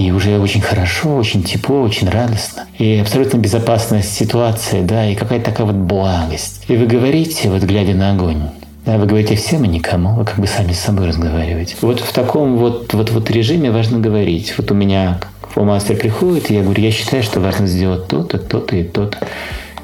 и 0.00 0.12
уже 0.12 0.38
очень 0.38 0.62
хорошо, 0.62 1.16
очень 1.16 1.42
тепло, 1.42 1.82
очень 1.82 2.08
радостно. 2.08 2.66
И 2.78 2.96
абсолютно 2.96 3.36
безопасная 3.36 4.02
ситуация, 4.02 4.82
да, 4.82 5.06
и 5.06 5.14
какая-то 5.14 5.50
такая 5.50 5.66
вот 5.66 5.76
благость. 5.76 6.64
И 6.68 6.76
вы 6.76 6.86
говорите, 6.86 7.50
вот 7.50 7.62
глядя 7.64 7.94
на 7.94 8.12
огонь, 8.12 8.48
вы 8.86 9.06
говорите 9.06 9.36
всем 9.36 9.64
и 9.64 9.68
никому, 9.68 10.14
вы 10.14 10.24
как 10.24 10.38
бы 10.38 10.46
сами 10.46 10.72
с 10.72 10.80
собой 10.80 11.08
разговариваете. 11.08 11.76
Вот 11.80 12.00
в 12.00 12.12
таком 12.12 12.56
вот, 12.56 12.92
вот, 12.94 13.10
вот 13.10 13.30
режиме 13.30 13.70
важно 13.70 13.98
говорить. 13.98 14.54
Вот 14.56 14.70
у 14.70 14.74
меня 14.74 15.20
фломастер 15.52 15.96
приходит, 15.96 16.50
и 16.50 16.54
я 16.54 16.62
говорю, 16.62 16.82
я 16.82 16.90
считаю, 16.90 17.22
что 17.22 17.40
важно 17.40 17.66
сделать 17.66 18.06
то-то, 18.08 18.38
то-то 18.38 18.76
и 18.76 18.84
то-то. 18.84 19.18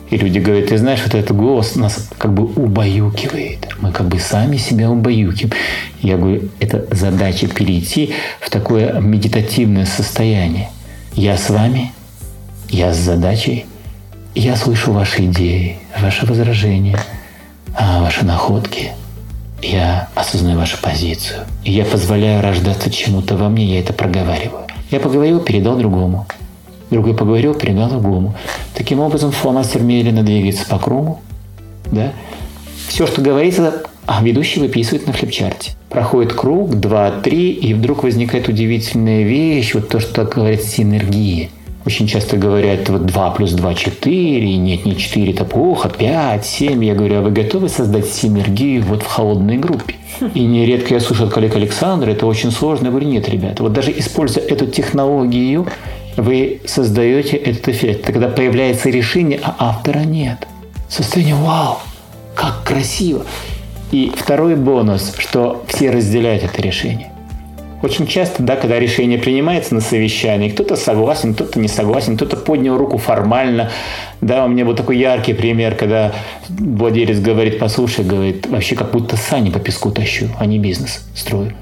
И 0.09 0.17
люди 0.17 0.39
говорят, 0.39 0.69
ты 0.69 0.79
знаешь, 0.79 1.03
вот 1.05 1.15
этот 1.15 1.37
голос 1.37 1.75
нас 1.75 2.09
как 2.17 2.33
бы 2.33 2.45
убаюкивает. 2.45 3.69
Мы 3.81 3.91
как 3.91 4.07
бы 4.07 4.21
сами 4.21 4.57
себя 4.57 4.89
убаюкиваем. 4.89 5.53
Я 6.01 6.17
говорю, 6.17 6.49
это 6.61 6.87
задача 6.95 7.49
перейти 7.49 8.15
в 8.41 8.49
такое 8.49 9.01
медитативное 9.01 9.85
состояние. 9.85 10.71
Я 11.15 11.37
с 11.37 11.51
вами, 11.51 11.93
я 12.69 12.95
с 12.95 12.99
задачей, 12.99 13.67
я 14.35 14.55
слышу 14.55 14.93
ваши 14.93 15.25
идеи, 15.25 15.79
ваши 16.01 16.25
возражения, 16.27 16.97
а, 16.97 17.16
ваши 18.03 18.25
находки. 18.25 18.93
Я 19.63 20.09
осознаю 20.15 20.59
вашу 20.59 20.81
позицию. 20.81 21.41
И 21.65 21.73
я 21.73 21.85
позволяю 21.85 22.43
рождаться 22.43 22.91
чему-то 22.91 23.37
во 23.37 23.49
мне, 23.49 23.65
я 23.65 23.81
это 23.81 23.93
проговариваю. 23.93 24.67
Я 24.91 25.01
поговорил, 25.01 25.41
передал 25.41 25.77
другому. 25.77 26.27
Другой 26.91 27.15
поговорил, 27.15 27.55
передал 27.55 27.89
другому. 27.89 28.35
Таким 28.75 29.01
образом, 29.01 29.33
фломастер 29.33 29.83
медленно 29.83 30.23
двигается 30.23 30.67
по 30.67 30.79
кругу. 30.79 31.21
Да? 31.91 32.13
Все, 32.87 33.07
что 33.07 33.21
говорится, 33.21 33.83
а 34.07 34.23
ведущий 34.23 34.61
выписывает 34.61 35.07
на 35.07 35.13
флипчарте. 35.13 35.73
Проходит 35.89 36.33
круг, 36.33 36.77
два, 36.77 37.11
три, 37.11 37.51
и 37.51 37.75
вдруг 37.75 38.05
возникает 38.05 38.49
удивительная 38.49 39.23
вещь, 39.23 39.75
вот 39.75 39.89
то, 39.89 39.99
что 39.99 40.25
говорят 40.25 40.63
синергия. 40.63 41.49
Очень 41.87 42.09
часто 42.09 42.37
говорят, 42.37 42.89
вот 42.89 43.07
2 43.07 43.31
плюс 43.31 43.53
2– 43.53 43.75
4, 43.77 44.57
нет, 44.57 44.85
не 44.85 44.97
4, 44.97 45.33
это 45.33 45.45
плохо, 45.45 45.89
5, 45.89 46.45
7. 46.45 46.85
Я 46.85 46.95
говорю, 46.97 47.19
а 47.19 47.21
вы 47.23 47.31
готовы 47.31 47.69
создать 47.69 48.07
синергию 48.07 48.83
вот 48.83 49.05
в 49.05 49.07
холодной 49.07 49.57
группе? 49.57 49.95
И 50.35 50.41
нередко 50.41 50.95
я 50.95 51.01
слышу 51.01 51.27
от 51.27 51.33
коллег 51.33 51.55
Александра, 51.55 52.11
это 52.11 52.27
очень 52.27 52.51
сложно. 52.51 52.87
Я 52.87 52.91
говорю, 52.91 53.07
нет, 53.07 53.29
ребята, 53.29 53.63
вот 53.63 53.73
даже 53.73 53.93
используя 53.97 54.45
эту 54.45 54.67
технологию, 54.67 55.69
вы 56.17 56.61
создаете 56.67 57.37
этот 57.37 57.69
эффект. 57.69 58.05
Когда 58.05 58.27
появляется 58.27 58.91
решение, 58.91 59.39
а 59.45 59.55
автора 59.57 60.01
нет. 60.01 60.49
Состояние 60.89 61.37
«Вау! 61.37 61.79
Как 62.35 62.65
красиво!» 62.65 63.25
И 63.93 64.13
второй 64.17 64.57
бонус, 64.57 65.15
что 65.19 65.65
все 65.69 65.91
разделяют 65.91 66.43
это 66.43 66.61
решение. 66.61 67.13
Очень 67.83 68.07
часто, 68.07 68.43
да, 68.43 68.57
когда 68.57 68.79
решение 68.79 69.19
принимается 69.19 69.75
на 69.75 69.81
совещании, 69.81 70.49
кто-то 70.49 70.77
согласен, 70.77 71.35
кто-то 71.35 71.61
не 71.61 71.69
согласен, 71.69 72.17
кто-то 72.17 72.37
поднял 72.37 72.79
руку 72.79 72.97
формально. 72.97 73.71
Да, 74.21 74.45
у 74.47 74.49
меня 74.49 74.65
был 74.65 74.75
такой 74.75 74.97
яркий 74.99 75.35
пример, 75.35 75.75
когда 75.75 76.15
владелец 76.49 77.21
говорит, 77.21 77.59
послушай, 77.59 78.05
говорит, 78.05 78.47
вообще 78.47 78.77
как 78.77 78.93
будто 78.93 79.17
сани 79.17 79.51
по 79.51 79.59
песку 79.59 79.91
тащу, 79.91 80.29
а 80.39 80.47
не 80.47 80.59
бизнес 80.59 81.07
строю. 81.15 81.53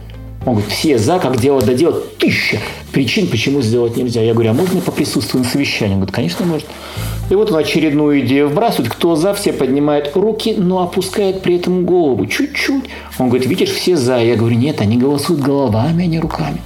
Он 0.46 0.54
говорит, 0.54 0.72
все 0.72 0.98
за, 0.98 1.18
как 1.18 1.40
дело 1.40 1.62
доделать, 1.62 2.18
тысяча 2.18 2.58
причин, 2.92 3.26
почему 3.26 3.60
сделать 3.62 3.96
нельзя. 3.96 4.22
Я 4.22 4.34
говорю, 4.34 4.50
а 4.50 4.54
можно 4.54 4.76
я 4.76 4.82
поприсутствую 4.82 5.42
на 5.42 5.50
совещании? 5.50 5.94
Он 5.94 6.00
говорит, 6.00 6.14
конечно, 6.14 6.44
может. 6.46 6.66
И 7.30 7.34
вот 7.34 7.50
он 7.50 7.58
очередную 7.58 8.20
идею 8.20 8.48
вбрасывает. 8.48 8.92
Кто 8.92 9.16
за, 9.16 9.32
все 9.34 9.52
поднимают 9.52 10.12
руки, 10.14 10.54
но 10.56 10.82
опускает 10.82 11.42
при 11.42 11.56
этом 11.56 11.84
голову 11.84 12.26
чуть-чуть. 12.26 12.84
Он 13.18 13.28
говорит, 13.28 13.46
видишь, 13.46 13.70
все 13.70 13.96
за. 13.96 14.18
Я 14.18 14.36
говорю, 14.36 14.56
нет, 14.56 14.80
они 14.80 14.98
голосуют 14.98 15.40
головами, 15.40 16.04
а 16.04 16.06
не 16.06 16.20
руками. 16.20 16.58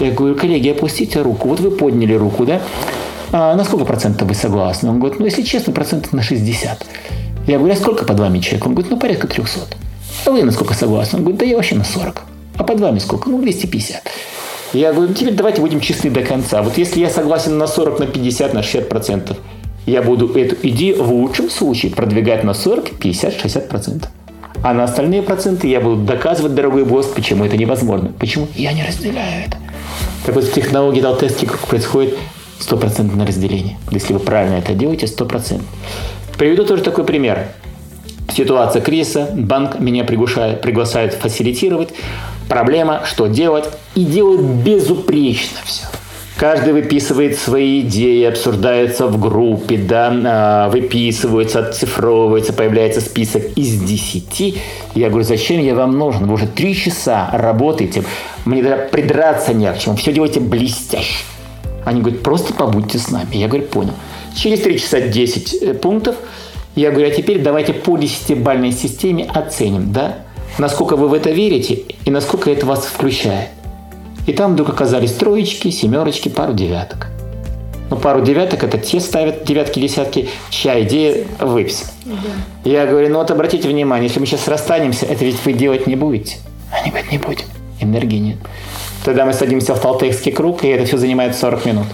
Я 0.00 0.10
говорю, 0.10 0.34
коллеги, 0.34 0.70
опустите 0.70 1.20
руку. 1.20 1.48
Вот 1.48 1.60
вы 1.60 1.70
подняли 1.70 2.14
руку, 2.14 2.46
да? 2.46 2.62
А 3.32 3.54
на 3.54 3.64
сколько 3.64 3.84
процентов 3.84 4.28
вы 4.28 4.34
согласны? 4.34 4.90
Он 4.90 4.98
говорит, 4.98 5.18
ну, 5.18 5.26
если 5.26 5.42
честно, 5.42 5.72
процентов 5.72 6.12
на 6.12 6.22
60. 6.22 6.86
Я 7.46 7.58
говорю, 7.58 7.74
а 7.74 7.76
сколько 7.76 8.04
под 8.04 8.18
вами 8.18 8.38
человек? 8.38 8.66
Он 8.66 8.74
говорит, 8.74 8.90
ну, 8.90 8.98
порядка 8.98 9.26
300. 9.26 9.60
А 10.24 10.30
вы 10.30 10.42
насколько 10.42 10.74
согласны? 10.74 11.18
Он 11.18 11.24
говорит, 11.24 11.40
да 11.40 11.46
я 11.46 11.56
вообще 11.56 11.74
на 11.74 11.84
40. 11.84 12.22
А 12.56 12.64
под 12.64 12.80
вами 12.80 12.98
сколько? 12.98 13.28
Ну, 13.28 13.40
250. 13.40 14.02
Я 14.74 14.92
говорю, 14.92 15.12
теперь 15.12 15.34
давайте 15.34 15.60
будем 15.60 15.80
честны 15.80 16.10
до 16.10 16.22
конца. 16.22 16.62
Вот 16.62 16.78
если 16.78 17.00
я 17.00 17.10
согласен 17.10 17.58
на 17.58 17.66
40, 17.66 17.98
на 17.98 18.06
50, 18.06 18.54
на 18.54 18.62
60 18.62 18.88
процентов, 18.88 19.36
я 19.86 20.02
буду 20.02 20.32
эту 20.34 20.56
идею 20.68 21.02
в 21.02 21.12
лучшем 21.12 21.50
случае 21.50 21.92
продвигать 21.92 22.44
на 22.44 22.54
40, 22.54 22.98
50, 22.98 23.40
60 23.40 23.68
процентов. 23.68 24.10
А 24.62 24.72
на 24.74 24.84
остальные 24.84 25.22
проценты 25.22 25.66
я 25.66 25.80
буду 25.80 26.02
доказывать, 26.02 26.54
дорогой 26.54 26.84
босс, 26.84 27.06
почему 27.06 27.44
это 27.44 27.56
невозможно. 27.56 28.12
Почему? 28.18 28.46
Я 28.54 28.72
не 28.72 28.84
разделяю 28.84 29.46
это. 29.46 29.56
Так 30.24 30.36
вот, 30.36 30.44
в 30.44 30.52
технологии 30.52 31.00
Далтевский 31.00 31.48
круг 31.48 31.60
происходит 31.62 32.16
стопроцентное 32.60 33.26
разделение. 33.26 33.76
Если 33.90 34.12
вы 34.12 34.20
правильно 34.20 34.54
это 34.54 34.72
делаете, 34.74 35.06
100%. 35.06 35.60
Приведу 36.38 36.64
тоже 36.64 36.82
такой 36.82 37.04
пример. 37.04 37.48
Ситуация 38.32 38.80
кризиса, 38.80 39.30
банк 39.34 39.80
меня 39.80 40.04
приглашает, 40.04 40.62
приглашает 40.62 41.14
фасилитировать. 41.14 41.90
Проблема, 42.48 43.02
что 43.04 43.26
делать? 43.26 43.68
И 43.96 44.04
делают 44.04 44.42
безупречно 44.42 45.58
все. 45.64 45.86
Каждый 46.36 46.72
выписывает 46.72 47.38
свои 47.38 47.82
идеи, 47.82 48.24
обсуждается 48.24 49.06
в 49.06 49.20
группе, 49.20 49.76
да, 49.76 50.12
а, 50.24 50.68
выписывается, 50.70 51.60
отцифровывается, 51.60 52.52
появляется 52.52 53.00
список 53.00 53.42
из 53.56 53.80
десяти. 53.80 54.56
Я 54.94 55.08
говорю, 55.10 55.24
зачем 55.24 55.60
я 55.60 55.74
вам 55.74 55.98
нужен? 55.98 56.26
Вы 56.26 56.34
уже 56.34 56.46
три 56.46 56.74
часа 56.74 57.30
работаете, 57.32 58.02
мне 58.44 58.62
даже 58.62 58.88
придраться 58.90 59.52
не 59.52 59.70
к 59.72 59.78
чему, 59.78 59.96
все 59.96 60.12
делаете 60.12 60.40
блестяще. 60.40 61.24
Они 61.84 62.00
говорят, 62.00 62.22
просто 62.22 62.54
побудьте 62.54 62.98
с 62.98 63.10
нами. 63.10 63.34
Я 63.36 63.48
говорю, 63.48 63.66
понял. 63.66 63.94
Через 64.36 64.60
три 64.60 64.78
часа 64.78 65.00
10 65.00 65.54
э, 65.62 65.74
пунктов. 65.74 66.16
Я 66.74 66.90
говорю, 66.90 67.08
а 67.08 67.10
теперь 67.10 67.40
давайте 67.40 67.74
по 67.74 67.98
десятибальной 67.98 68.72
системе 68.72 69.28
оценим, 69.32 69.92
да, 69.92 70.20
насколько 70.58 70.96
вы 70.96 71.08
в 71.08 71.14
это 71.14 71.30
верите 71.30 71.82
и 72.04 72.10
насколько 72.10 72.50
это 72.50 72.64
вас 72.64 72.86
включает. 72.86 73.48
И 74.26 74.32
там 74.32 74.52
вдруг 74.52 74.70
оказались 74.70 75.12
троечки, 75.12 75.70
семерочки, 75.70 76.28
пару 76.28 76.52
девяток. 76.52 77.08
Ну, 77.90 77.96
пару 77.96 78.22
девяток 78.22 78.64
это 78.64 78.78
те 78.78 79.00
ставят 79.00 79.44
девятки, 79.44 79.78
десятки, 79.78 80.28
чья 80.50 80.82
идея 80.82 81.24
выпись. 81.38 81.84
Да. 82.04 82.14
Я 82.64 82.86
говорю, 82.86 83.10
ну 83.10 83.18
вот 83.18 83.30
обратите 83.30 83.68
внимание, 83.68 84.08
если 84.08 84.18
мы 84.18 84.26
сейчас 84.26 84.48
расстанемся, 84.48 85.04
это 85.04 85.24
ведь 85.24 85.44
вы 85.44 85.52
делать 85.52 85.86
не 85.86 85.96
будете. 85.96 86.38
Они 86.72 86.90
говорят, 86.90 87.12
не 87.12 87.18
будем. 87.18 87.44
Энергии 87.80 88.16
нет. 88.16 88.38
Тогда 89.04 89.26
мы 89.26 89.32
садимся 89.32 89.74
в 89.74 89.80
Талтекский 89.80 90.32
круг, 90.32 90.64
и 90.64 90.68
это 90.68 90.86
все 90.86 90.96
занимает 90.96 91.36
40 91.36 91.66
минут. 91.66 91.86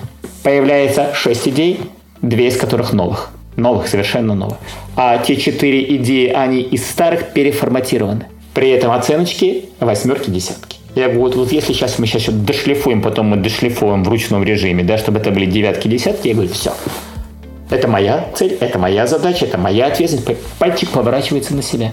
Появляется 0.45 1.15
6 1.15 1.49
идей, 1.49 1.81
две 2.23 2.49
из 2.49 2.57
которых 2.57 2.93
новых. 2.93 3.31
Новых, 3.57 3.89
совершенно 3.89 4.35
новых. 4.35 4.59
А 4.95 5.19
те 5.19 5.37
четыре 5.37 5.97
идеи, 5.97 6.29
они 6.29 6.61
из 6.61 6.89
старых 6.89 7.33
переформатированы. 7.33 8.27
При 8.55 8.71
этом 8.71 8.93
оценочки 8.93 9.65
восьмерки, 9.81 10.31
десятки. 10.31 10.68
Я 10.99 11.05
говорю, 11.05 11.21
вот, 11.21 11.37
вот 11.37 11.53
если 11.53 11.73
сейчас 11.73 12.01
мы 12.01 12.09
сейчас 12.09 12.35
дошлифуем, 12.35 13.03
потом 13.03 13.27
мы 13.27 13.37
дошлифуем 13.37 14.03
в 14.03 14.09
ручном 14.09 14.43
режиме, 14.43 14.83
да, 14.83 14.99
чтобы 14.99 15.21
это 15.21 15.31
были 15.31 15.47
девятки, 15.47 15.87
десятки, 15.87 16.27
я 16.27 16.35
говорю, 16.35 16.51
все. 16.51 16.73
Это 17.71 17.87
моя 17.87 18.27
цель, 18.35 18.57
это 18.59 18.81
моя 18.81 19.07
задача, 19.07 19.45
это 19.45 19.59
моя 19.59 19.87
ответственность. 19.87 20.41
Пальчик 20.59 20.91
поворачивается 20.91 21.55
на 21.55 21.63
себя. 21.63 21.93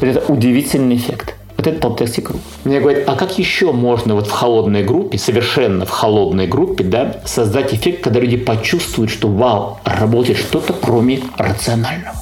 Это 0.00 0.20
удивительный 0.26 0.96
эффект. 0.96 1.36
Вот 1.56 1.68
это 1.68 1.78
топ-тесте 1.78 2.22
круг. 2.22 2.40
Мне 2.64 2.80
говорят, 2.80 3.04
а 3.06 3.14
как 3.14 3.38
еще 3.38 3.70
можно 3.70 4.16
вот 4.16 4.26
в 4.26 4.32
холодной 4.32 4.82
группе, 4.82 5.16
совершенно 5.16 5.86
в 5.86 5.90
холодной 5.90 6.48
группе, 6.48 6.82
да, 6.82 7.20
создать 7.26 7.72
эффект, 7.72 8.02
когда 8.02 8.18
люди 8.18 8.36
почувствуют, 8.36 9.12
что 9.12 9.28
вау, 9.28 9.78
работает 9.84 10.40
что-то 10.40 10.72
кроме 10.72 11.20
рационального. 11.36 12.16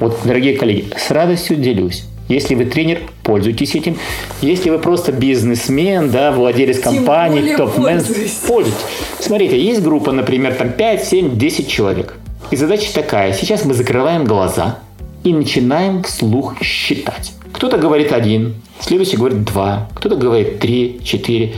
Вот, 0.00 0.18
дорогие 0.24 0.56
коллеги, 0.56 0.88
с 0.96 1.12
радостью 1.12 1.58
делюсь. 1.58 2.06
Если 2.28 2.54
вы 2.54 2.64
тренер, 2.64 3.00
пользуйтесь 3.22 3.74
этим. 3.74 3.96
Если 4.40 4.70
вы 4.70 4.78
просто 4.78 5.12
бизнесмен, 5.12 6.10
да, 6.10 6.32
владелец 6.32 6.80
компании, 6.80 7.54
топ-менеджер, 7.54 8.16
пользуйтесь. 8.46 8.80
Смотрите, 9.20 9.60
есть 9.60 9.82
группа, 9.82 10.12
например, 10.12 10.54
там 10.54 10.72
5, 10.72 11.04
7, 11.04 11.38
10 11.38 11.68
человек. 11.68 12.14
И 12.50 12.56
задача 12.56 12.92
такая. 12.94 13.32
Сейчас 13.32 13.64
мы 13.64 13.74
закрываем 13.74 14.24
глаза 14.24 14.78
и 15.22 15.32
начинаем 15.32 16.02
вслух 16.02 16.62
считать. 16.62 17.32
Кто-то 17.52 17.78
говорит 17.78 18.12
один, 18.12 18.54
следующий 18.80 19.16
говорит 19.16 19.44
два, 19.44 19.88
кто-то 19.94 20.16
говорит 20.16 20.58
три, 20.60 21.00
четыре. 21.04 21.54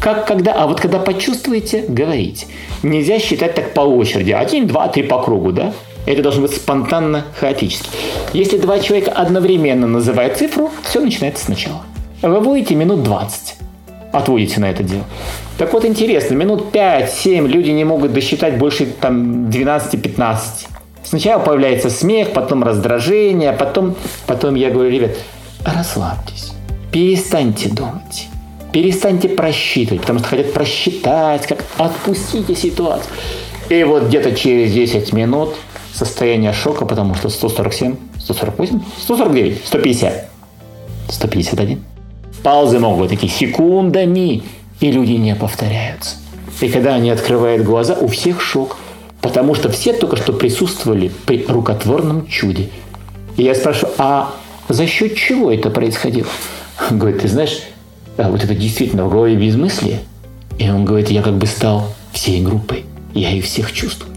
Как 0.00 0.26
когда, 0.26 0.52
а 0.54 0.66
вот 0.66 0.80
когда 0.80 0.98
почувствуете, 0.98 1.84
говорите. 1.88 2.46
Нельзя 2.82 3.18
считать 3.18 3.54
так 3.54 3.72
по 3.72 3.80
очереди. 3.80 4.32
Один, 4.32 4.66
два, 4.66 4.88
три 4.88 5.04
по 5.04 5.22
кругу, 5.22 5.52
да? 5.52 5.72
Это 6.06 6.22
должно 6.22 6.42
быть 6.42 6.54
спонтанно, 6.54 7.24
хаотически. 7.38 7.88
Если 8.32 8.58
два 8.58 8.80
человека 8.80 9.12
одновременно 9.12 9.86
называют 9.86 10.36
цифру, 10.36 10.70
все 10.82 11.00
начинается 11.00 11.44
сначала. 11.44 11.82
Вы 12.22 12.40
будете 12.40 12.74
минут 12.74 13.02
20. 13.02 13.56
Отводите 14.12 14.60
на 14.60 14.70
это 14.70 14.82
дело. 14.82 15.04
Так 15.58 15.72
вот, 15.72 15.84
интересно, 15.84 16.34
минут 16.34 16.66
5-7 16.72 17.46
люди 17.46 17.70
не 17.70 17.84
могут 17.84 18.12
досчитать 18.12 18.58
больше 18.58 18.86
там 18.86 19.48
12-15. 19.48 20.36
Сначала 21.04 21.42
появляется 21.42 21.90
смех, 21.90 22.32
потом 22.32 22.62
раздражение, 22.62 23.52
потом, 23.52 23.94
потом 24.26 24.54
я 24.54 24.70
говорю, 24.70 24.90
ребят, 24.90 25.10
расслабьтесь, 25.64 26.52
перестаньте 26.90 27.68
думать, 27.68 28.28
перестаньте 28.72 29.28
просчитывать, 29.28 30.02
потому 30.02 30.20
что 30.20 30.28
хотят 30.28 30.52
просчитать, 30.52 31.46
как 31.46 31.64
отпустите 31.76 32.54
ситуацию. 32.54 33.12
И 33.68 33.82
вот 33.84 34.04
где-то 34.04 34.32
через 34.32 34.72
10 34.72 35.12
минут 35.12 35.54
состояние 35.92 36.52
шока, 36.52 36.84
потому 36.84 37.14
что 37.14 37.28
147, 37.28 37.96
148, 38.18 38.80
149, 38.98 39.60
150, 39.64 40.28
151. 41.08 41.84
Паузы 42.42 42.78
могут 42.78 43.00
быть 43.00 43.10
такие 43.10 43.32
секундами, 43.32 44.42
и 44.80 44.90
люди 44.90 45.12
не 45.12 45.34
повторяются. 45.34 46.16
И 46.60 46.68
когда 46.68 46.94
они 46.94 47.10
открывают 47.10 47.62
глаза, 47.62 47.94
у 47.94 48.08
всех 48.08 48.40
шок. 48.40 48.76
Потому 49.20 49.54
что 49.54 49.70
все 49.70 49.92
только 49.92 50.16
что 50.16 50.32
присутствовали 50.32 51.12
при 51.26 51.44
рукотворном 51.46 52.26
чуде. 52.26 52.70
И 53.36 53.44
я 53.44 53.54
спрашиваю, 53.54 53.94
а 53.98 54.34
за 54.68 54.86
счет 54.88 55.16
чего 55.16 55.52
это 55.52 55.70
происходило? 55.70 56.28
Он 56.90 56.98
говорит, 56.98 57.22
ты 57.22 57.28
знаешь, 57.28 57.60
а 58.16 58.30
вот 58.30 58.42
это 58.42 58.54
действительно 58.54 59.04
в 59.04 59.10
голове 59.10 59.36
безмыслие. 59.36 60.00
И 60.58 60.68
он 60.68 60.84
говорит, 60.84 61.10
я 61.10 61.22
как 61.22 61.34
бы 61.34 61.46
стал 61.46 61.88
всей 62.12 62.42
группой. 62.42 62.84
Я 63.14 63.30
их 63.30 63.44
всех 63.44 63.72
чувствую. 63.72 64.11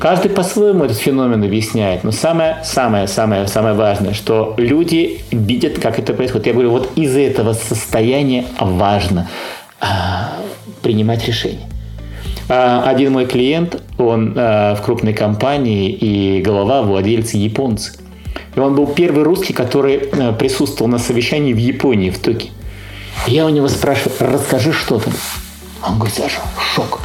Каждый 0.00 0.30
по-своему 0.30 0.84
этот 0.84 0.96
феномен 0.96 1.44
объясняет, 1.44 2.04
но 2.04 2.10
самое, 2.10 2.56
самое, 2.64 3.06
самое, 3.06 3.46
самое 3.46 3.74
важное, 3.74 4.14
что 4.14 4.54
люди 4.56 5.20
видят, 5.30 5.78
как 5.78 5.98
это 5.98 6.14
происходит. 6.14 6.46
Я 6.46 6.52
говорю, 6.54 6.70
вот 6.70 6.92
из 6.96 7.14
этого 7.14 7.52
состояния 7.52 8.46
важно 8.58 9.28
а, 9.78 10.38
принимать 10.80 11.28
решения. 11.28 11.68
А, 12.48 12.82
один 12.86 13.12
мой 13.12 13.26
клиент, 13.26 13.82
он 13.98 14.32
а, 14.38 14.74
в 14.74 14.82
крупной 14.82 15.12
компании 15.12 15.90
и 15.90 16.40
голова 16.40 16.80
владельца 16.80 17.36
японцы. 17.36 17.92
И 18.56 18.58
он 18.58 18.74
был 18.74 18.86
первый 18.86 19.22
русский, 19.22 19.52
который 19.52 19.98
а, 19.98 20.32
присутствовал 20.32 20.90
на 20.90 20.98
совещании 20.98 21.52
в 21.52 21.58
Японии, 21.58 22.08
в 22.08 22.18
Токио. 22.18 22.48
Я 23.26 23.44
у 23.44 23.50
него 23.50 23.68
спрашиваю, 23.68 24.32
расскажи 24.32 24.72
что 24.72 24.98
там. 24.98 25.12
Он 25.86 25.96
говорит, 25.96 26.14
Саша, 26.14 26.40
шок. 26.74 27.00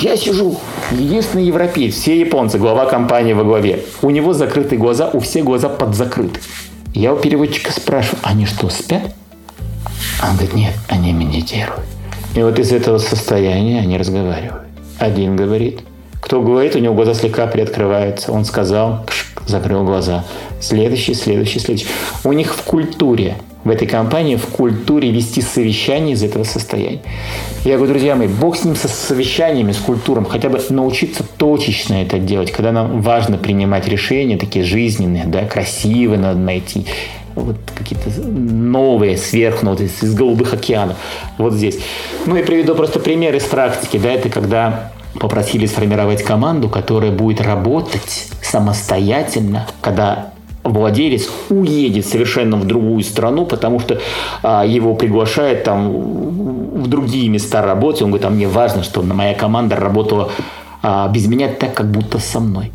Я 0.00 0.16
сижу, 0.16 0.58
единственный 0.90 1.44
европеец, 1.46 1.94
все 1.94 2.18
японцы, 2.18 2.58
глава 2.58 2.86
компании 2.86 3.32
во 3.32 3.44
главе. 3.44 3.80
У 4.02 4.10
него 4.10 4.32
закрытые 4.32 4.78
глаза, 4.78 5.10
у 5.12 5.20
всех 5.20 5.44
глаза 5.44 5.68
подзакрыты. 5.68 6.40
Я 6.92 7.12
у 7.12 7.16
переводчика 7.16 7.72
спрашиваю, 7.72 8.20
они 8.22 8.46
что, 8.46 8.68
спят? 8.70 9.14
Он 10.22 10.36
говорит, 10.36 10.54
нет, 10.54 10.74
они 10.88 11.12
медитируют. 11.12 11.84
И 12.34 12.42
вот 12.42 12.58
из 12.58 12.72
этого 12.72 12.98
состояния 12.98 13.80
они 13.80 13.98
разговаривают. 13.98 14.62
Один 14.98 15.36
говорит, 15.36 15.80
кто 16.20 16.40
говорит, 16.40 16.74
у 16.74 16.78
него 16.78 16.94
глаза 16.94 17.14
слегка 17.14 17.46
приоткрываются. 17.46 18.32
Он 18.32 18.44
сказал, 18.44 19.06
закрыл 19.46 19.84
глаза. 19.84 20.24
Следующий, 20.60 21.14
следующий, 21.14 21.58
следующий. 21.58 21.88
У 22.24 22.32
них 22.32 22.54
в 22.54 22.62
культуре 22.62 23.36
в 23.64 23.70
этой 23.70 23.88
компании 23.88 24.36
в 24.36 24.46
культуре 24.46 25.10
вести 25.10 25.40
совещание 25.40 26.14
из 26.14 26.22
этого 26.22 26.44
состояния. 26.44 27.02
Я 27.64 27.76
говорю, 27.76 27.94
друзья 27.94 28.14
мои, 28.14 28.28
бог 28.28 28.56
с 28.56 28.64
ним 28.64 28.76
со 28.76 28.88
совещаниями, 28.88 29.72
с 29.72 29.78
культуром, 29.78 30.26
хотя 30.26 30.48
бы 30.48 30.60
научиться 30.68 31.24
точечно 31.36 31.94
это 31.94 32.18
делать, 32.18 32.52
когда 32.52 32.72
нам 32.72 33.00
важно 33.00 33.38
принимать 33.38 33.88
решения 33.88 34.36
такие 34.36 34.64
жизненные, 34.64 35.24
да, 35.24 35.44
красивые 35.44 36.18
надо 36.18 36.38
найти, 36.38 36.86
вот 37.34 37.56
какие-то 37.74 38.10
новые, 38.20 39.16
сверхновые, 39.16 39.88
из 39.88 40.14
голубых 40.14 40.52
океанов, 40.52 40.96
вот 41.38 41.54
здесь. 41.54 41.78
Ну 42.26 42.36
и 42.36 42.42
приведу 42.42 42.74
просто 42.74 43.00
пример 43.00 43.34
из 43.34 43.44
практики, 43.44 43.96
да, 43.96 44.12
это 44.12 44.28
когда 44.28 44.92
попросили 45.18 45.66
сформировать 45.66 46.22
команду, 46.22 46.68
которая 46.68 47.12
будет 47.12 47.40
работать 47.40 48.28
самостоятельно, 48.42 49.66
когда 49.80 50.33
владелец 50.64 51.28
уедет 51.50 52.06
совершенно 52.06 52.56
в 52.56 52.66
другую 52.66 53.02
страну, 53.04 53.44
потому 53.46 53.78
что 53.78 54.00
а, 54.42 54.64
его 54.64 54.94
приглашают 54.94 55.64
там 55.64 55.92
в 55.92 56.86
другие 56.88 57.28
места 57.28 57.62
работы. 57.62 58.04
Он 58.04 58.10
говорит, 58.10 58.26
а 58.26 58.30
мне 58.30 58.48
важно, 58.48 58.82
что 58.82 59.02
моя 59.02 59.34
команда 59.34 59.76
работала 59.76 60.30
а, 60.82 61.08
без 61.08 61.26
меня 61.26 61.48
так, 61.48 61.74
как 61.74 61.90
будто 61.90 62.18
со 62.18 62.40
мной. 62.40 62.72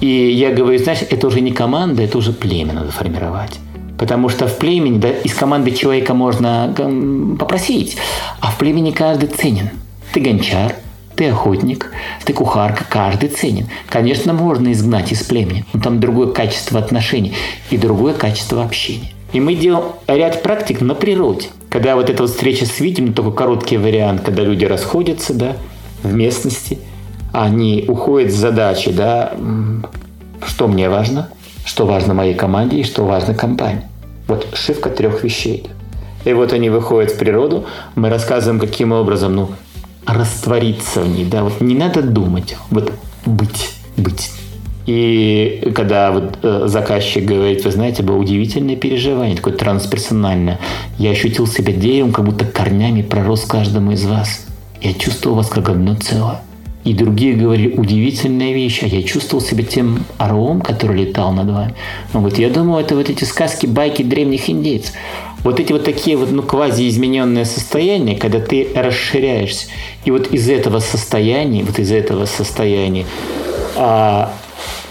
И 0.00 0.06
я 0.06 0.52
говорю, 0.52 0.78
знаешь, 0.78 1.00
это 1.08 1.26
уже 1.26 1.40
не 1.40 1.52
команда, 1.52 2.02
это 2.02 2.18
уже 2.18 2.32
племя 2.32 2.74
надо 2.74 2.90
формировать. 2.90 3.58
Потому 3.98 4.28
что 4.28 4.46
в 4.46 4.58
племени, 4.58 4.98
да, 4.98 5.10
из 5.10 5.34
команды 5.34 5.72
человека 5.72 6.14
можно 6.14 6.72
попросить, 7.38 7.96
а 8.40 8.50
в 8.52 8.58
племени 8.58 8.92
каждый 8.92 9.28
ценен. 9.28 9.70
Ты 10.12 10.20
гончар, 10.20 10.76
ты 11.18 11.30
охотник, 11.30 11.90
ты 12.24 12.32
кухарка, 12.32 12.84
каждый 12.88 13.28
ценен. 13.28 13.66
Конечно, 13.88 14.32
можно 14.32 14.70
изгнать 14.70 15.10
из 15.10 15.24
племени, 15.24 15.64
но 15.72 15.80
там 15.80 15.98
другое 15.98 16.28
качество 16.28 16.78
отношений 16.78 17.34
и 17.70 17.76
другое 17.76 18.14
качество 18.14 18.62
общения. 18.62 19.10
И 19.32 19.40
мы 19.40 19.56
делаем 19.56 19.86
ряд 20.06 20.44
практик 20.44 20.80
на 20.80 20.94
природе. 20.94 21.48
Когда 21.70 21.96
вот 21.96 22.08
эта 22.08 22.22
вот 22.22 22.30
встреча 22.30 22.66
с 22.66 22.78
видимым, 22.78 23.14
только 23.14 23.32
короткий 23.32 23.78
вариант, 23.78 24.22
когда 24.24 24.44
люди 24.44 24.64
расходятся, 24.64 25.34
да, 25.34 25.56
в 26.04 26.14
местности, 26.14 26.78
они 27.32 27.84
уходят 27.88 28.32
с 28.32 28.36
задачи, 28.36 28.92
да, 28.92 29.32
что 30.46 30.68
мне 30.68 30.88
важно, 30.88 31.30
что 31.64 31.84
важно 31.84 32.14
моей 32.14 32.34
команде 32.34 32.78
и 32.78 32.84
что 32.84 33.04
важно 33.04 33.34
компании. 33.34 33.82
Вот 34.28 34.46
шивка 34.54 34.88
трех 34.88 35.24
вещей. 35.24 35.66
И 36.24 36.32
вот 36.32 36.52
они 36.52 36.70
выходят 36.70 37.10
в 37.10 37.18
природу, 37.18 37.66
мы 37.96 38.08
рассказываем, 38.08 38.60
каким 38.60 38.92
образом, 38.92 39.34
ну, 39.34 39.50
раствориться 40.08 41.02
в 41.02 41.08
ней, 41.08 41.24
да, 41.24 41.44
вот 41.44 41.60
не 41.60 41.74
надо 41.74 42.02
думать, 42.02 42.56
вот 42.70 42.92
быть, 43.26 43.70
быть. 43.96 44.30
И 44.86 45.70
когда 45.74 46.10
вот 46.10 46.38
э, 46.42 46.62
заказчик 46.64 47.22
говорит, 47.22 47.62
вы 47.62 47.70
знаете, 47.70 48.02
было 48.02 48.16
удивительное 48.16 48.74
переживание, 48.74 49.36
такое 49.36 49.52
трансперсональное. 49.52 50.58
Я 50.96 51.10
ощутил 51.10 51.46
себя 51.46 51.74
деревом, 51.74 52.10
как 52.10 52.24
будто 52.24 52.46
корнями 52.46 53.02
пророс 53.02 53.44
каждому 53.44 53.92
из 53.92 54.06
вас. 54.06 54.46
Я 54.80 54.94
чувствовал 54.94 55.36
вас 55.36 55.48
как 55.48 55.68
одно 55.68 55.94
целое. 55.96 56.40
И 56.84 56.94
другие 56.94 57.34
говорили, 57.34 57.76
удивительная 57.76 58.54
вещь, 58.54 58.82
а 58.82 58.86
я 58.86 59.02
чувствовал 59.02 59.44
себя 59.44 59.62
тем 59.62 60.06
орлом, 60.16 60.62
который 60.62 61.04
летал 61.04 61.32
над 61.32 61.50
вами. 61.50 61.74
Он 62.14 62.22
говорит, 62.22 62.38
я 62.38 62.48
думал, 62.48 62.78
это 62.78 62.96
вот 62.96 63.10
эти 63.10 63.24
сказки, 63.24 63.66
байки 63.66 64.02
древних 64.02 64.48
индейцев. 64.48 64.94
Вот 65.44 65.60
эти 65.60 65.72
вот 65.72 65.84
такие 65.84 66.16
вот, 66.16 66.32
ну, 66.32 66.42
квази-измененные 66.42 67.44
состояния, 67.44 68.16
когда 68.16 68.40
ты 68.40 68.68
расширяешься. 68.74 69.68
И 70.04 70.10
вот 70.10 70.32
из 70.32 70.48
этого 70.48 70.80
состояния, 70.80 71.62
вот 71.62 71.78
из 71.78 71.92
этого 71.92 72.24
состояния 72.24 73.06
а, 73.76 74.32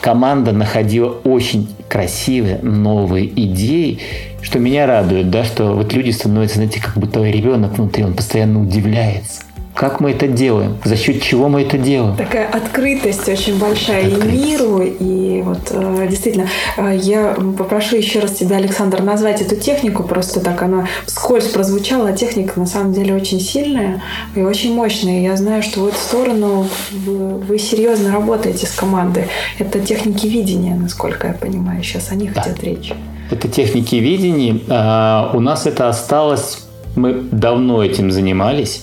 команда 0.02 0.54
находила 0.54 1.10
очень 1.24 1.68
красивые 1.90 2.60
новые 2.62 3.28
идеи, 3.28 4.00
что 4.42 4.60
меня 4.60 4.88
радует, 4.88 5.30
да, 5.30 5.44
что 5.44 5.74
вот 5.74 5.94
люди 5.94 6.12
становятся, 6.12 6.58
знаете, 6.58 6.82
как 6.82 6.96
будто 6.96 7.22
ребенок 7.24 7.78
внутри, 7.78 8.06
он 8.06 8.14
постоянно 8.14 8.62
удивляется. 8.62 9.42
Как 9.78 10.00
мы 10.00 10.10
это 10.12 10.28
делаем? 10.28 10.78
За 10.84 10.96
счет 10.96 11.22
чего 11.22 11.50
мы 11.50 11.62
это 11.62 11.78
делаем? 11.78 12.16
Такая 12.18 12.48
открытость 12.48 13.30
очень 13.30 13.60
большая 13.60 14.08
открытость. 14.08 14.34
и 14.34 14.38
миру. 14.38 14.82
И 14.82 15.44
вот 15.44 15.70
э, 15.70 16.08
действительно, 16.10 16.48
э, 16.78 16.98
я 17.00 17.38
попрошу 17.56 17.96
еще 17.98 18.20
раз 18.20 18.32
тебя, 18.32 18.58
Александр, 18.58 19.04
назвать 19.04 19.40
эту 19.40 19.56
технику. 19.56 20.02
Просто 20.02 20.40
так 20.40 20.64
она 20.64 20.88
вскользь 21.06 21.50
прозвучала. 21.50 22.12
Техника 22.12 22.60
на 22.60 22.66
самом 22.66 22.92
деле 22.92 23.14
очень 23.14 23.40
сильная 23.40 24.02
и 24.36 24.42
очень 24.42 24.74
мощная. 24.74 25.22
Я 25.22 25.38
знаю, 25.38 25.62
что 25.62 25.82
в 25.82 25.88
эту 25.88 25.98
сторону 25.98 26.68
вы, 26.92 27.60
серьезно 27.60 28.12
работаете 28.12 28.66
с 28.66 28.72
командой. 28.72 29.26
Это 29.60 29.80
техники 29.80 30.26
видения, 30.26 30.74
насколько 30.74 31.28
я 31.28 31.34
понимаю. 31.34 31.84
Сейчас 31.84 32.12
о 32.12 32.16
них 32.16 32.34
да. 32.34 32.42
идет 32.42 32.64
речь. 32.64 32.94
Это 33.30 33.48
техники 33.48 33.96
видения. 33.98 34.60
А, 34.70 35.30
у 35.36 35.40
нас 35.40 35.68
это 35.68 35.88
осталось 35.88 36.64
мы 36.96 37.14
давно 37.32 37.84
этим 37.84 38.12
занимались. 38.12 38.82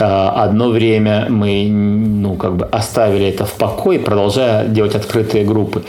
А, 0.00 0.44
одно 0.44 0.68
время 0.70 1.26
мы 1.28 1.68
ну, 1.68 2.34
как 2.34 2.56
бы 2.56 2.66
оставили 2.66 3.26
это 3.26 3.44
в 3.44 3.54
покое, 3.54 3.98
продолжая 3.98 4.66
делать 4.66 4.94
открытые 4.94 5.44
группы. 5.44 5.84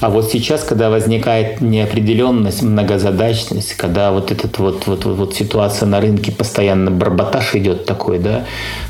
А 0.00 0.10
вот 0.10 0.30
сейчас, 0.30 0.64
когда 0.64 0.90
возникает 0.90 1.60
неопределенность, 1.60 2.62
многозадачность, 2.62 3.74
когда 3.74 4.10
вот 4.10 4.32
эта 4.32 4.48
вот, 4.60 4.86
вот, 4.86 5.04
вот, 5.04 5.16
вот 5.16 5.34
ситуация 5.34 5.86
на 5.86 6.00
рынке 6.00 6.32
постоянно 6.32 6.90
барботаж 6.90 7.54
идет 7.54 7.84
такой, 7.84 8.18
да, 8.18 8.44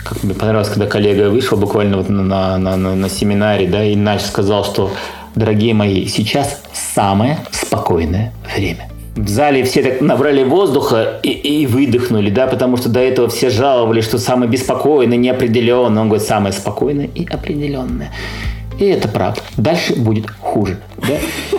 как 0.05 0.23
мне 0.23 0.35
понравилось, 0.35 0.69
когда 0.69 0.87
коллега 0.87 1.29
вышел 1.29 1.59
буквально 1.59 1.99
вот 1.99 2.09
на, 2.09 2.57
на, 2.59 2.77
на, 2.77 2.95
на 2.95 3.09
семинаре, 3.09 3.67
да, 3.67 3.85
и 3.85 3.95
Нач 3.95 4.23
сказал, 4.23 4.65
что, 4.65 4.91
дорогие 5.35 5.75
мои, 5.75 6.07
сейчас 6.07 6.63
самое 6.73 7.39
спокойное 7.51 8.33
время 8.57 8.91
в 9.16 9.29
зале 9.29 9.64
все 9.64 9.83
так 9.83 10.01
набрали 10.01 10.42
воздуха 10.42 11.20
и, 11.22 11.31
и 11.31 11.66
выдохнули, 11.66 12.31
да, 12.31 12.46
потому 12.46 12.77
что 12.77 12.88
до 12.88 13.01
этого 13.01 13.29
все 13.29 13.51
жаловались, 13.51 14.05
что 14.05 14.18
самое 14.18 14.51
беспокойное, 14.51 15.18
неопределенное. 15.18 16.03
Он 16.03 16.09
говорит, 16.09 16.27
самое 16.27 16.53
спокойное 16.53 17.11
и 17.14 17.27
определенное. 17.27 18.11
И 18.79 18.85
это 18.87 19.09
правда. 19.09 19.40
Дальше 19.57 19.94
будет 19.96 20.31
хуже, 20.40 20.79
да. 20.96 21.16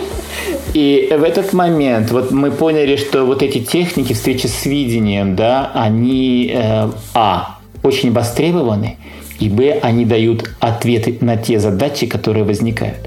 И 0.74 1.08
в 1.16 1.22
этот 1.22 1.54
момент 1.54 2.10
вот 2.10 2.32
мы 2.32 2.50
поняли, 2.50 2.96
что 2.96 3.26
вот 3.26 3.44
эти 3.44 3.60
техники 3.60 4.14
встречи 4.14 4.48
с 4.48 4.66
видением, 4.66 5.36
да, 5.36 5.72
они, 5.76 6.52
э, 6.52 6.90
а, 7.14 7.60
очень 7.84 8.12
востребованы, 8.12 8.98
и, 9.40 9.50
б, 9.50 9.78
они 9.84 10.06
дают 10.06 10.50
ответы 10.60 11.18
на 11.22 11.38
те 11.38 11.60
задачи, 11.60 12.08
которые 12.08 12.44
возникают 12.44 12.98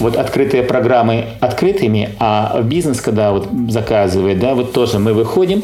вот 0.00 0.16
открытые 0.16 0.62
программы 0.62 1.26
открытыми, 1.40 2.10
а 2.18 2.60
бизнес, 2.62 3.00
когда 3.00 3.32
вот 3.32 3.48
заказывает, 3.68 4.40
да, 4.40 4.54
вот 4.54 4.72
тоже 4.72 4.98
мы 4.98 5.12
выходим, 5.12 5.62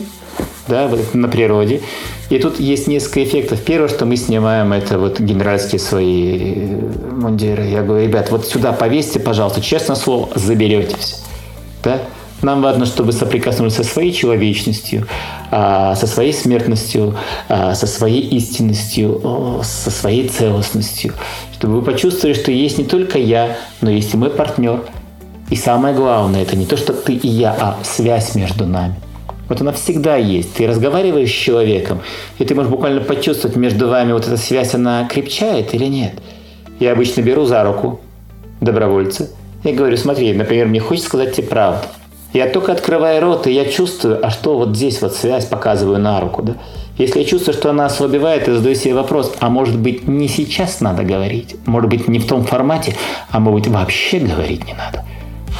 да, 0.68 0.87
вот 0.87 1.14
на 1.14 1.29
природе. 1.29 1.81
И 2.29 2.38
тут 2.38 2.59
есть 2.61 2.88
несколько 2.88 3.25
эффектов. 3.25 3.62
Первое, 3.62 3.88
что 3.88 4.05
мы 4.05 4.16
снимаем, 4.16 4.72
это 4.72 4.99
вот 4.99 5.20
генеральские 5.20 5.79
свои 5.79 6.64
э, 6.66 7.12
мундиры. 7.12 7.64
Я 7.64 7.83
говорю, 7.83 8.05
ребят, 8.05 8.31
вот 8.31 8.46
сюда 8.46 8.72
повесьте, 8.72 9.20
пожалуйста, 9.20 9.61
честное 9.61 9.96
слово, 9.96 10.29
заберете 10.35 10.96
все. 10.99 11.16
Да? 11.83 12.01
Нам 12.42 12.61
важно, 12.61 12.85
чтобы 12.85 13.12
соприкоснулись 13.12 13.75
со 13.75 13.85
своей 13.85 14.12
человечностью, 14.12 15.07
а, 15.51 15.94
со 15.94 16.07
своей 16.07 16.33
смертностью, 16.33 17.16
а, 17.49 17.75
со 17.75 17.87
своей 17.87 18.20
истинностью, 18.20 19.62
со 19.62 19.90
своей 19.90 20.29
целостностью. 20.29 21.14
Чтобы 21.55 21.81
вы 21.81 21.83
почувствовали, 21.83 22.35
что 22.35 22.53
есть 22.53 22.79
не 22.79 22.85
только 22.85 23.18
я, 23.18 23.57
но 23.81 23.90
есть 23.90 24.12
и 24.12 24.16
мой 24.16 24.31
партнер. 24.31 24.83
И 25.49 25.57
самое 25.57 25.94
главное, 25.94 26.42
это 26.42 26.57
не 26.57 26.66
то, 26.66 26.77
что 26.77 26.92
ты 26.92 27.14
и 27.14 27.29
я, 27.29 27.57
а 27.59 27.79
связь 27.85 28.35
между 28.35 28.66
нами. 28.66 28.96
Вот 29.49 29.61
она 29.61 29.72
всегда 29.72 30.16
есть. 30.16 30.55
Ты 30.55 30.66
разговариваешь 30.66 31.31
с 31.31 31.33
человеком, 31.33 32.01
и 32.38 32.44
ты 32.44 32.55
можешь 32.55 32.70
буквально 32.70 33.01
почувствовать 33.01 33.57
между 33.57 33.88
вами 33.88 34.12
вот 34.12 34.27
эта 34.27 34.37
связь, 34.37 34.75
она 34.75 35.07
крепчает 35.09 35.72
или 35.75 35.87
нет. 35.87 36.14
Я 36.81 36.92
обычно 36.92 37.22
беру 37.22 37.44
за 37.44 37.62
руку 37.62 38.01
добровольца 38.61 39.31
и 39.62 39.72
говорю, 39.72 39.96
смотри, 39.96 40.33
например, 40.33 40.66
мне 40.66 40.81
хочется 40.81 41.09
сказать 41.09 41.35
тебе 41.35 41.46
правду. 41.46 41.87
Я 42.33 42.49
только 42.49 42.73
открываю 42.73 43.21
рот, 43.23 43.47
и 43.47 43.53
я 43.53 43.65
чувствую, 43.65 44.25
а 44.25 44.31
что 44.31 44.59
вот 44.59 44.77
здесь 44.77 45.01
вот 45.01 45.15
связь 45.15 45.47
показываю 45.47 45.99
на 45.99 46.21
руку, 46.21 46.43
да? 46.43 46.55
Если 46.99 47.21
я 47.21 47.25
чувствую, 47.27 47.55
что 47.55 47.71
она 47.71 47.87
ослабевает, 47.87 48.49
я 48.49 48.55
задаю 48.55 48.75
себе 48.75 48.95
вопрос, 48.95 49.35
а 49.39 49.51
может 49.51 49.79
быть 49.79 50.09
не 50.09 50.29
сейчас 50.29 50.81
надо 50.81 51.03
говорить? 51.03 51.57
Может 51.67 51.91
быть 51.91 52.09
не 52.09 52.19
в 52.19 52.27
том 52.27 52.45
формате, 52.45 52.97
а 53.31 53.39
может 53.39 53.61
быть 53.61 53.75
вообще 53.75 54.19
говорить 54.19 54.67
не 54.67 54.73
надо? 54.73 55.05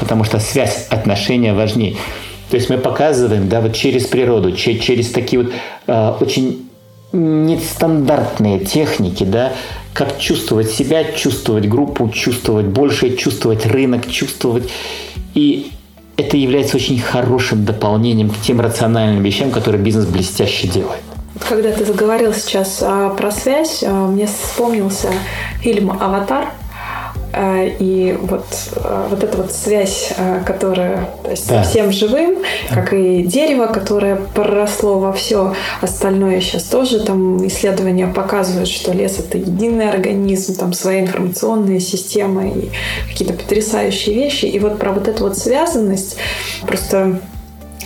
Потому 0.01 0.25
что 0.25 0.39
связь, 0.39 0.87
отношения 0.89 1.53
важнее. 1.53 1.97
То 2.51 2.57
есть 2.57 2.71
мы 2.71 2.79
показываем, 2.79 3.49
да, 3.49 3.61
вот 3.61 3.75
через 3.75 4.07
природу, 4.07 4.53
через 4.53 5.11
такие 5.11 5.43
вот 5.43 5.53
э, 5.87 6.13
очень 6.21 6.69
нестандартные 7.13 8.61
техники, 8.61 9.25
да, 9.25 9.53
как 9.93 10.19
чувствовать 10.19 10.71
себя, 10.71 11.05
чувствовать 11.05 11.69
группу, 11.69 12.09
чувствовать 12.09 12.67
больше, 12.67 13.17
чувствовать 13.17 13.67
рынок, 13.67 14.09
чувствовать. 14.11 14.71
И 15.35 15.71
это 16.17 16.37
является 16.37 16.77
очень 16.77 16.99
хорошим 16.99 17.65
дополнением 17.65 18.31
к 18.31 18.41
тем 18.41 18.61
рациональным 18.61 19.23
вещам, 19.23 19.51
которые 19.51 19.83
бизнес 19.83 20.07
блестяще 20.07 20.69
делает. 20.69 21.03
Когда 21.49 21.71
ты 21.71 21.85
заговорил 21.85 22.33
сейчас 22.33 22.79
а, 22.83 23.11
про 23.11 23.31
связь, 23.31 23.85
а, 23.87 24.09
мне 24.09 24.27
вспомнился 24.27 25.09
фильм 25.61 25.91
«Аватар», 25.91 26.49
и 27.79 28.17
вот, 28.21 28.47
а, 28.77 29.09
вот 29.11 29.23
эта 29.23 29.37
вот 29.37 29.53
связь, 29.53 30.13
а, 30.17 30.43
которая 30.45 31.11
то 31.23 31.31
есть, 31.31 31.49
да. 31.49 31.63
совсем 31.63 31.93
живым, 31.93 32.37
да. 32.71 32.75
как 32.75 32.95
и 32.95 33.23
дерево, 33.23 33.67
которое 33.67 34.17
проросло 34.17 34.99
во 34.99 35.13
все 35.13 35.55
остальное. 35.81 36.41
Сейчас 36.41 36.65
тоже 36.65 37.01
там 37.05 37.47
исследования 37.47 38.07
показывают, 38.07 38.69
что 38.69 38.93
лес 38.93 39.19
это 39.19 39.39
единый 39.39 39.91
организм, 39.91 40.57
там 40.57 40.73
своя 40.73 41.01
информационная 41.01 41.81
система 41.81 42.49
и 42.49 42.71
какие-то 43.11 43.35
потрясающие 43.35 44.15
вещи. 44.15 44.47
И 44.47 44.59
вот 44.59 44.79
про 44.79 44.93
вот 44.93 45.09
эту 45.09 45.25
вот 45.25 45.37
связанность 45.37 46.17
просто 46.67 47.21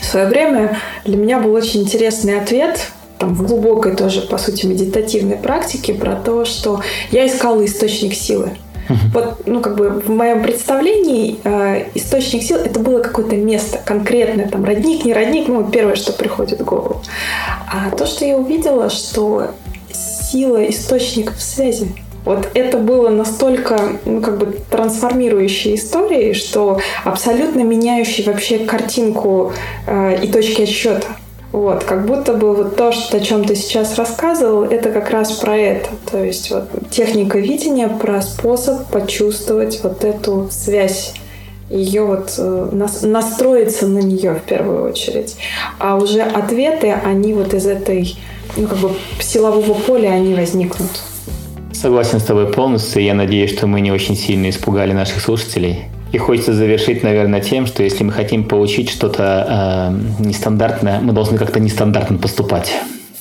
в 0.01 0.05
свое 0.05 0.27
время 0.27 0.79
для 1.05 1.17
меня 1.17 1.41
был 1.41 1.53
очень 1.55 1.83
интересный 1.83 2.41
ответ 2.41 2.93
там, 3.19 3.35
в 3.35 3.47
глубокой 3.47 3.95
тоже, 3.95 4.23
по 4.23 4.39
сути, 4.39 4.65
медитативной 4.65 5.37
практике 5.37 5.93
про 5.93 6.17
то, 6.17 6.47
что 6.47 6.81
я 7.11 7.27
искала 7.27 7.65
источник 7.65 8.15
силы. 8.15 8.53
Вот, 9.13 9.47
ну, 9.47 9.61
как 9.61 9.77
бы 9.77 9.91
в 9.91 10.11
моем 10.11 10.43
представлении 10.43 11.39
э, 11.45 11.89
источник 11.95 12.43
сил 12.43 12.59
это 12.59 12.81
было 12.81 13.01
какое-то 13.01 13.37
место 13.37 13.81
конкретное, 13.85 14.49
там, 14.49 14.65
родник, 14.65 15.05
не 15.05 15.13
родник, 15.13 15.49
ну, 15.49 15.65
первое, 15.65 15.97
что 15.97 16.13
приходит 16.13 16.61
в 16.61 16.65
голову. 16.65 17.03
А 17.67 17.91
то, 17.91 18.07
что 18.07 18.25
я 18.25 18.37
увидела, 18.37 18.91
что 18.91 19.51
сила 19.93 20.69
источников 20.69 21.41
связи. 21.41 21.93
Вот 22.25 22.51
это 22.55 22.77
было 22.77 23.09
настолько, 23.09 23.79
ну, 24.05 24.21
как 24.21 24.39
бы 24.39 24.59
трансформирующей 24.71 25.75
историей, 25.75 26.35
что 26.35 26.79
абсолютно 27.05 27.61
меняющей 27.61 28.25
вообще 28.25 28.59
картинку 28.59 29.53
э, 29.87 30.23
и 30.23 30.29
точки 30.29 30.63
отсчета. 30.63 31.07
Вот, 31.53 31.83
как 31.83 32.07
будто 32.07 32.35
бы 32.35 32.55
вот 32.55 32.77
то, 32.77 32.93
что, 32.93 33.17
о 33.17 33.21
чем 33.21 33.45
ты 33.45 33.57
сейчас 33.57 33.97
рассказывал, 33.97 34.63
это 34.63 34.93
как 34.93 35.11
раз 35.11 35.33
про 35.33 35.57
это. 35.57 35.89
То 36.11 36.23
есть 36.23 36.51
вот 36.51 36.69
техника 36.91 37.39
видения 37.39 37.89
про 37.89 38.23
способ 38.23 38.87
почувствовать 38.87 39.81
вот 39.83 40.05
эту 40.05 40.49
связь 40.51 41.15
ее 41.69 42.05
вот 42.05 42.35
э, 42.39 42.69
настроиться 43.03 43.87
на 43.87 43.99
нее 43.99 44.35
в 44.35 44.43
первую 44.43 44.91
очередь. 44.91 45.37
А 45.79 45.97
уже 45.97 46.23
ответы, 46.23 46.93
они 46.93 47.35
вот 47.35 47.55
из 47.55 47.67
этой, 47.67 48.17
ну, 48.57 48.67
как 48.67 48.79
бы 48.79 48.91
силового 49.21 49.75
поля, 49.75 50.11
они 50.11 50.35
возникнут. 50.35 50.91
Согласен 51.73 52.21
с 52.21 52.25
тобой 52.25 52.53
полностью. 52.53 53.03
Я 53.03 53.15
надеюсь, 53.15 53.53
что 53.57 53.67
мы 53.67 53.81
не 53.81 53.93
очень 53.93 54.17
сильно 54.17 54.51
испугали 54.51 54.93
наших 54.93 55.21
слушателей. 55.21 55.85
И 56.13 56.19
хочется 56.19 56.53
завершить, 56.53 57.03
наверное, 57.03 57.41
тем, 57.41 57.67
что 57.67 57.83
если 57.83 58.05
мы 58.05 58.13
хотим 58.13 58.45
получить 58.45 58.91
что-то 58.91 59.93
э, 60.21 60.25
нестандартное, 60.25 61.01
мы 61.01 61.13
должны 61.13 61.39
как-то 61.39 61.61
нестандартно 61.61 62.19
поступать. 62.19 62.73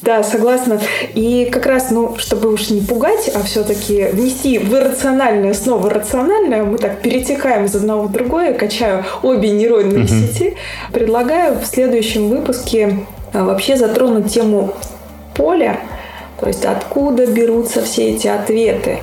Да, 0.02 0.24
согласна. 0.24 0.80
И 1.14 1.50
как 1.52 1.66
раз, 1.66 1.92
ну, 1.92 2.16
чтобы 2.18 2.52
уж 2.54 2.70
не 2.70 2.80
пугать, 2.82 3.30
а 3.36 3.44
все-таки 3.44 4.06
внести 4.14 4.58
в 4.58 4.74
иррациональное 4.74 5.54
снова 5.54 5.90
рациональное, 5.90 6.64
мы 6.64 6.78
так 6.78 7.02
перетекаем 7.02 7.66
из 7.66 7.76
одного 7.76 8.04
в 8.04 8.12
другое, 8.12 8.54
качаю 8.54 9.04
обе 9.24 9.50
нейронные 9.50 10.06
угу. 10.06 10.08
сети. 10.08 10.56
Предлагаю 10.94 11.60
в 11.60 11.66
следующем 11.66 12.30
выпуске 12.30 13.00
а, 13.34 13.44
вообще 13.44 13.76
затронуть 13.76 14.34
тему 14.34 14.74
поля, 15.36 15.80
то 16.40 16.48
есть 16.48 16.64
откуда 16.64 17.26
берутся 17.26 17.82
все 17.82 18.12
эти 18.12 18.28
ответы. 18.28 19.00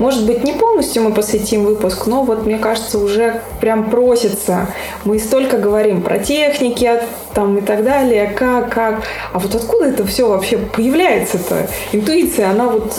Может 0.00 0.24
быть, 0.24 0.42
не 0.44 0.54
полностью 0.54 1.02
мы 1.02 1.12
посвятим 1.12 1.64
выпуск, 1.64 2.06
но 2.06 2.22
вот, 2.22 2.46
мне 2.46 2.56
кажется, 2.56 2.98
уже 2.98 3.42
прям 3.60 3.90
просится. 3.90 4.66
Мы 5.04 5.18
столько 5.18 5.58
говорим 5.58 6.00
про 6.00 6.18
техники 6.18 7.02
там 7.34 7.58
и 7.58 7.60
так 7.60 7.84
далее, 7.84 8.26
как, 8.28 8.72
как. 8.72 9.02
А 9.34 9.38
вот 9.38 9.54
откуда 9.54 9.84
это 9.84 10.06
все 10.06 10.26
вообще 10.26 10.56
появляется-то? 10.56 11.68
Интуиция, 11.92 12.48
она 12.48 12.68
вот 12.68 12.94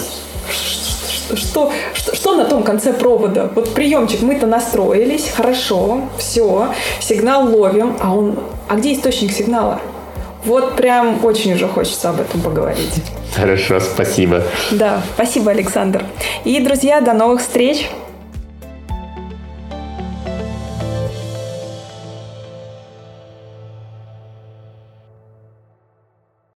что, 1.34 1.72
что, 1.96 2.14
что 2.14 2.36
на 2.36 2.46
том 2.46 2.62
конце 2.62 2.94
провода? 2.94 3.50
Вот 3.56 3.74
приемчик, 3.74 4.22
мы-то 4.22 4.46
настроились, 4.46 5.28
хорошо, 5.36 6.02
все, 6.20 6.68
сигнал 7.00 7.48
ловим, 7.52 7.98
а 8.00 8.16
он, 8.16 8.38
а 8.70 8.76
где 8.76 8.94
источник 8.94 9.32
сигнала? 9.32 9.82
Вот 10.46 10.76
прям 10.76 11.24
очень 11.24 11.54
уже 11.54 11.68
хочется 11.68 12.10
об 12.10 12.20
этом 12.20 12.42
поговорить. 12.42 13.02
Хорошо, 13.36 13.80
спасибо. 13.80 14.44
Да, 14.72 15.02
спасибо, 15.16 15.52
Александр. 15.52 16.06
И, 16.44 16.60
друзья, 16.60 17.02
до 17.02 17.14
новых 17.14 17.42
встреч. 17.42 17.88